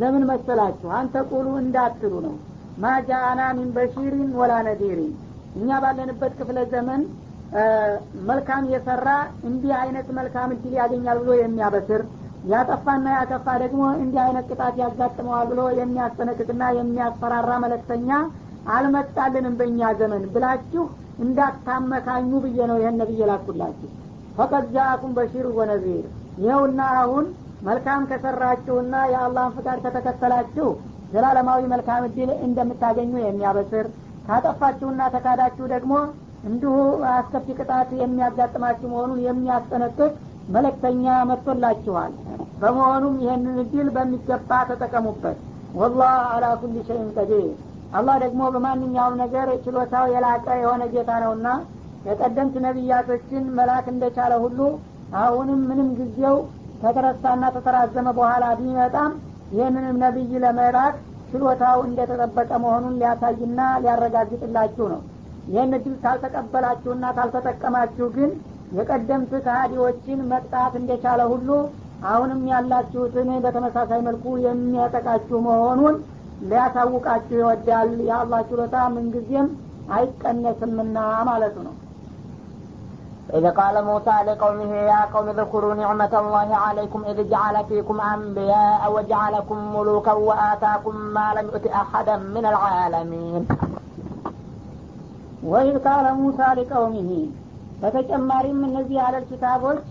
ለምን 0.00 0.24
መሰላችሁ? 0.30 0.88
አንተ 0.98 1.14
ቁሉ 1.30 1.46
እንዳትሉ 1.62 2.12
ነው። 2.26 2.34
ማጃአና 2.82 3.40
ሚን 3.56 3.68
በሺሪን 3.76 4.30
ወላ 4.38 4.52
ነዲሪን። 4.68 5.12
እኛ 5.58 5.70
ባለንበት 5.84 6.32
ክፍለ 6.38 6.58
ዘመን 6.72 7.00
መልካም 8.28 8.62
የሰራ 8.72 9.08
እንዲህ 9.48 9.72
አይነት 9.80 10.06
መልካም 10.18 10.52
እድል 10.54 10.74
ያገኛል 10.80 11.18
ብሎ 11.22 11.32
የሚያበስር 11.38 12.02
ያጠፋና 12.52 13.06
ያከፋ 13.16 13.46
ደግሞ 13.62 13.82
እንዲህ 14.02 14.20
አይነት 14.24 14.46
ቅጣት 14.50 14.76
ያጋጥመዋል 14.82 15.46
ብሎ 15.50 15.60
የሚያስጠነቅቅና 15.80 16.62
የሚያስፈራራ 16.78 17.50
መለክተኛ 17.64 18.08
አልመጣልንም 18.74 19.54
በእኛ 19.60 19.90
ዘመን 20.00 20.24
ብላችሁ 20.34 20.84
እንዳታመካኙ 21.18 22.30
ብዬ 22.44 22.58
ነው 22.70 22.78
ይህን 22.80 22.96
ነብይ 23.00 23.20
ላኩላችሁ 23.30 23.90
ፈቀድ 24.36 24.66
ጃአኩም 24.74 25.12
በሺር 25.16 25.46
ወነዚር። 25.58 26.04
ይኸውና 26.42 26.80
አሁን 27.00 27.24
መልካም 27.62 28.02
ከሰራችሁና 28.10 28.94
የአላህን 29.10 29.54
ፍቃድ 29.56 29.78
ከተከተላችሁ 29.84 30.68
ዘላለማዊ 31.12 31.62
መልካም 31.72 32.02
እድል 32.08 32.30
እንደምታገኙ 32.46 33.12
የሚያበስር 33.20 33.86
ካጠፋችሁና 34.26 35.02
ተካዳችሁ 35.14 35.64
ደግሞ 35.72 35.92
እንዲሁ 36.44 36.74
አስከፊ 37.10 37.46
ቅጣት 37.58 37.90
የሚያጋጥማችሁ 38.00 38.86
መሆኑን 38.92 39.20
የሚያስጠነቅቅ 39.26 40.12
መለክተኛ 40.54 41.04
መጥቶላችኋል። 41.30 42.12
በመሆኑም 42.60 43.14
ይህንን 43.24 43.56
እድል 43.62 43.88
በሚገባ 43.96 44.50
ተጠቀሙበት። 44.70 45.38
ወላህ 45.74 46.14
አላ 46.32 46.46
ኩል 46.60 46.74
ሸይን 46.88 47.08
ቀዲር 47.16 47.44
አላህ 47.92 48.16
ደግሞ 48.22 48.42
በማንኛውም 48.54 49.14
ነገር 49.22 49.48
ችሎታው 49.64 50.04
የላቀ 50.12 50.46
የሆነ 50.60 50.82
ጌታ 50.92 51.12
ነውና 51.24 51.48
የቀደምት 52.06 52.54
ነቢያቶችን 52.66 53.44
መላክ 53.58 53.86
እንደቻለ 53.92 54.32
ሁሉ 54.44 54.60
አሁንም 55.22 55.60
ምንም 55.70 55.88
ጊዜው 55.98 56.36
ከተረሳና 56.82 57.44
ተተራዘመ 57.56 58.08
በኋላ 58.18 58.44
ቢመጣም 58.60 59.12
ይህንንም 59.52 59.96
ነቢይ 60.04 60.32
ለመላክ 60.44 60.94
ችሎታው 61.30 61.78
እንደተጠበቀ 61.88 62.50
መሆኑን 62.64 62.96
ሊያሳይና 63.00 63.60
ሊያረጋግጥላችሁ 63.82 64.86
ነው። 64.92 65.00
ይህን 65.48 65.72
እድል 65.78 65.94
ካልተቀበላችሁና 66.02 67.04
ካልተጠቀማችሁ 67.16 68.06
ግን 68.16 68.30
የቀደምት 68.76 69.32
ከሃዲዎችን 69.46 70.18
መቅጣት 70.32 70.74
እንደቻለ 70.80 71.20
ሁሉ 71.32 71.48
አሁንም 72.10 72.40
ያላችሁትን 72.52 73.28
በተመሳሳይ 73.44 74.00
መልኩ 74.06 74.24
የሚያጠቃችሁ 74.44 75.38
መሆኑን 75.48 75.96
ሊያሳውቃችሁ 76.49 77.37
ይወዳል 77.41 77.91
የአላህ 78.09 78.39
ችሎታ 78.49 78.77
ምንጊዜም 78.95 79.49
አይቀነስምና 79.97 80.97
ማለቱ 81.29 81.57
ነው 81.67 81.75
إذ 83.29 83.45
قال 83.51 83.75
موسى 83.83 84.17
لقومه 84.27 84.71
يا 84.91 85.01
قوم 85.13 85.27
اذكروا 85.29 85.73
نعمة 85.75 86.13
الله 86.21 86.49
عليكم 86.57 86.99
إذ 87.11 87.17
جعل 87.29 87.55
فيكم 87.69 87.97
أنبياء 88.15 88.81
وجعلكم 88.95 89.57
ملوكا 89.75 90.13
وآتاكم 90.27 90.95
ما 91.15 91.27
لم 91.37 91.45
يؤت 91.47 91.65
أحدا 91.81 92.15
من 92.35 92.45
العالمين 92.45 93.41
ወይዝ 95.51 95.75
ቃለ 95.85 96.05
ሙሳ 96.21 96.39
ሊቀውሚሂ 96.59 97.09
በተጨማሪም 97.81 98.59
እነዚህ 98.67 98.97
አለል 99.05 99.25
ኪታቦች 99.29 99.83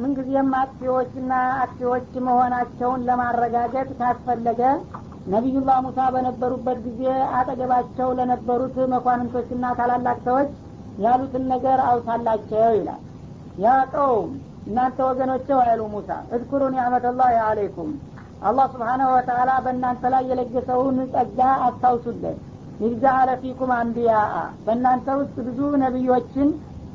ምንጊዜም 0.00 0.50
አጥፊዎችና 0.60 1.32
አጥፊዎች 1.62 2.10
መሆናቸውን 2.26 3.00
ለማረጋገጥ 3.08 3.88
ካስፈለገ 4.00 4.60
ነቢዩላህ 5.27 5.77
ሙሳ 5.85 5.99
በነበሩበት 6.13 6.77
ጊዜ 6.85 7.01
አጠገባቸው 7.37 8.09
ለነበሩት 8.17 8.75
መኳንንቶችና 8.93 9.65
ታላላቅ 9.79 10.17
ሰዎች 10.27 10.51
ያሉትን 11.05 11.43
ነገር 11.53 11.79
አውሳላቸው 11.87 12.69
ይላል። 12.77 13.01
ያ 13.57 13.73
ቀውም 13.93 14.29
እናንተ 14.67 14.97
ወገኖቸው 15.09 15.59
አይሉ 15.65 15.81
ሙሳ 15.93 16.09
እዝኩሩ 16.35 16.63
ኒዕመተላህ 16.75 17.33
አለይኩም 17.47 17.91
አላህ 18.47 18.65
ስብሓናሁ 18.73 19.09
ወተላ 19.15 19.51
በእናንተ 19.65 20.09
ላይ 20.13 20.23
የለገሰውን 20.31 20.97
ጸጋ 21.13 21.39
አስታውሱለት። 21.67 22.37
ይብዛአለ 22.81 23.29
ፊኩም 23.43 23.71
አንቢያአ 23.77 24.33
በእናንተ 24.65 25.07
ውስጥ 25.21 25.35
ብዙ 25.47 25.59
ነቢዮችን 25.83 26.49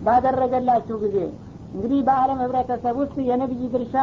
ባደረገላችሁ 0.07 0.97
ጊዜ። 1.05 1.17
እንግዲህ 1.75 2.01
በአለም 2.09 2.39
ህብረተሰብ 2.45 2.97
ውስጥ 3.03 3.17
የነቢይ 3.29 3.65
ድርሻ 3.75 3.97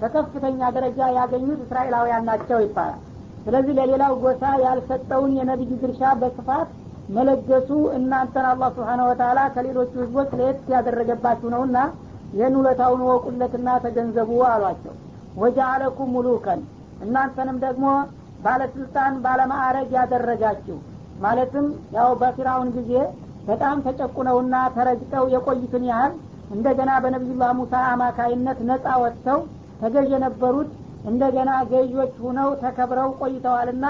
በከፍተኛ 0.00 0.60
ደረጃ 0.76 1.00
ያገኙት 1.18 1.60
እስራኤላውያን 1.64 2.26
ናቸው 2.30 2.60
ይባላል 2.64 3.00
ስለዚህ 3.44 3.74
ለሌላው 3.78 4.14
ጎሳ 4.22 4.42
ያልሰጠውን 4.64 5.32
የነቢይ 5.38 5.72
ድርሻ 5.82 6.02
በስፋት 6.20 6.68
መለገሱ 7.16 7.68
እናንተን 7.96 8.46
አላህ 8.50 8.68
ስብሓነ 8.76 9.00
ወተላ 9.08 9.38
ከሌሎቹ 9.54 9.92
ህዝቦች 10.02 10.30
ለየት 10.38 10.60
ያደረገባችሁ 10.74 11.48
ነውና 11.54 11.78
ይህን 12.34 12.54
ውለታውን 12.58 13.02
ወቁለትና 13.08 13.68
ተገንዘቡ 13.84 14.30
አሏቸው። 14.50 14.94
ወጃአለኩም 15.42 16.10
ሙሉከን 16.16 16.60
እናንተንም 17.04 17.56
ደግሞ 17.64 17.86
ባለስልጣን 18.44 19.14
ባለማዕረግ 19.24 19.90
ያደረጋችሁ 19.98 20.76
ማለትም 21.24 21.66
ያው 21.96 22.10
በፊራውን 22.20 22.70
ጊዜ 22.76 22.92
በጣም 23.48 23.76
ተጨቁነውና 23.86 24.54
ተረግጠው 24.76 25.24
የቆዩትን 25.34 25.84
ያህል 25.90 26.12
እንደገና 26.54 26.90
በነቢዩላህ 27.02 27.50
ሙሳ 27.58 27.74
አማካይነት 27.92 28.58
ነጻ 28.70 28.86
ወጥተው 29.02 29.38
ተገዥ 29.80 30.08
የነበሩት 30.14 30.70
እንደገና 31.10 31.50
ገዢዎች 31.70 32.14
ሁነው 32.24 32.50
ተከብረው 32.62 33.10
ቆይተዋልና 33.20 33.86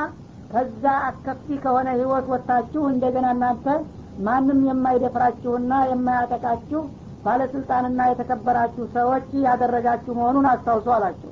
ከዛ 0.52 0.84
አስከፊ 1.08 1.46
ከሆነ 1.64 1.88
ህይወት 1.98 2.26
ወጥታችሁ 2.32 2.82
እንደገና 2.92 3.26
እናንተ 3.36 3.66
ማንም 4.26 4.58
የማይደፍራችሁና 4.68 5.74
የማያጠቃችሁ 5.90 6.80
ባለስልጣንና 7.24 8.00
የተከበራችሁ 8.10 8.84
ሰዎች 8.96 9.28
ያደረጋችሁ 9.46 10.12
መሆኑን 10.18 10.46
አስታውሱ 10.52 10.88
አላቸው። 10.96 11.30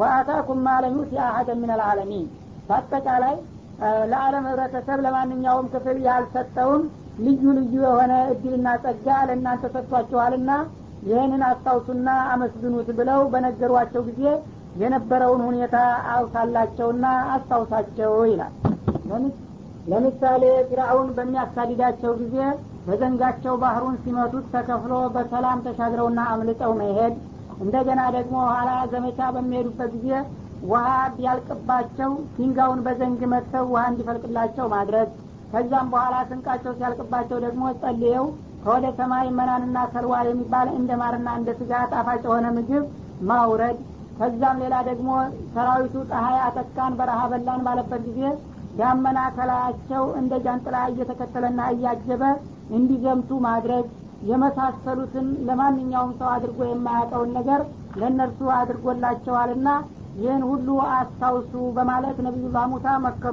ወአታኩም 0.00 0.60
ማለዩት 0.66 1.10
የአሀደ 1.16 1.50
ምን 1.60 1.70
አልዓለሚን 1.76 2.26
በአጠቃላይ 2.68 3.34
ለዓለም 4.10 4.44
ህብረተሰብ 4.50 4.98
ለማንኛውም 5.06 5.70
ክፍል 5.72 5.98
ያልሰጠውን 6.06 6.82
ልዩ 7.26 7.42
ልዩ 7.58 7.74
የሆነ 7.86 8.12
እድልና 8.32 8.68
ጸጋ 8.84 9.06
ለእናንተ 9.28 9.64
ሰጥቷችኋልና 9.74 10.50
ይህንን 11.08 11.42
አስታውሱና 11.48 12.08
አመስግኑት 12.32 12.88
ብለው 12.98 13.20
በነገሯቸው 13.32 14.02
ጊዜ 14.08 14.22
የነበረውን 14.80 15.42
ሁኔታ 15.46 15.76
አውሳላቸውና 16.14 17.04
አስታውሳቸው 17.34 18.12
ይላል። 18.30 18.54
ለምሳሌ 19.90 20.42
ፊርአውን 20.68 21.08
በሚያሳድዳቸው 21.16 22.12
ጊዜ 22.20 22.36
በዘንጋቸው 22.86 23.54
ባህሩን 23.62 23.96
ሲመቱት 24.02 24.44
ተከፍሎ 24.54 24.94
በሰላም 25.14 25.62
ተሻግረውና 25.66 26.20
አምልጠው 26.32 26.72
መሄድ 26.80 27.14
እንደገና 27.60 28.02
ደግሞ 28.16 28.36
ኋላ 28.50 28.70
ዘመቻ 28.92 29.18
በሚሄዱበት 29.34 29.90
ጊዜ 29.96 30.10
ውሀ 30.70 30.86
ቢያልቅባቸው 31.16 32.12
ድንጋውን 32.36 32.80
በዘንግ 32.86 33.20
መጥተው 33.32 33.66
ውሀ 33.72 33.82
እንዲፈልቅላቸው 33.90 34.66
ማድረግ 34.74 35.08
ከዛም 35.52 35.86
በኋላ 35.92 36.16
ስንቃቸው 36.28 36.72
ሲያልቅባቸው 36.78 37.38
ደግሞ 37.46 37.62
ጸልየው 37.82 38.26
ከወደ 38.64 38.86
ሰማይ 38.98 39.28
መናንና 39.38 39.78
ተልዋ 39.94 40.16
የሚባል 40.26 40.68
እንደ 40.78 40.90
ማርና 41.02 41.28
እንደ 41.38 41.50
ስጋ 41.60 41.72
ጣፋጭ 41.92 42.22
የሆነ 42.26 42.46
ምግብ 42.56 42.84
ማውረድ 43.30 43.78
ከዛም 44.20 44.58
ሌላ 44.62 44.76
ደግሞ 44.88 45.10
ሰራዊቱ 45.54 45.94
ፀሐይ 46.10 46.38
አጠቃን 46.46 46.96
በረሃ 46.98 47.20
በላን 47.32 47.62
ባለበት 47.66 48.02
ጊዜ 48.08 48.22
ዳመና 48.78 49.20
ከላያቸው 49.36 50.04
እንደ 50.20 50.32
ጃንጥላ 50.44 50.76
እየተከተለና 50.90 51.60
እያጀበ 51.74 52.22
እንዲዘምቱ 52.78 53.30
ማድረግ 53.46 53.86
የመሳሰሉትን 54.30 55.28
ለማንኛውም 55.48 56.12
ሰው 56.18 56.28
አድርጎ 56.34 56.58
የማያውቀውን 56.68 57.30
ነገር 57.38 57.60
ለእነርሱ 58.00 58.40
አድርጎላቸዋልና 58.58 59.68
ይህን 60.20 60.42
ሁሉ 60.50 60.68
አስታውሱ 60.94 61.52
በማለት 61.76 62.16
ነቢዩላህ 62.26 62.64
ሙሳ 62.72 62.96
መከሩ 63.04 63.26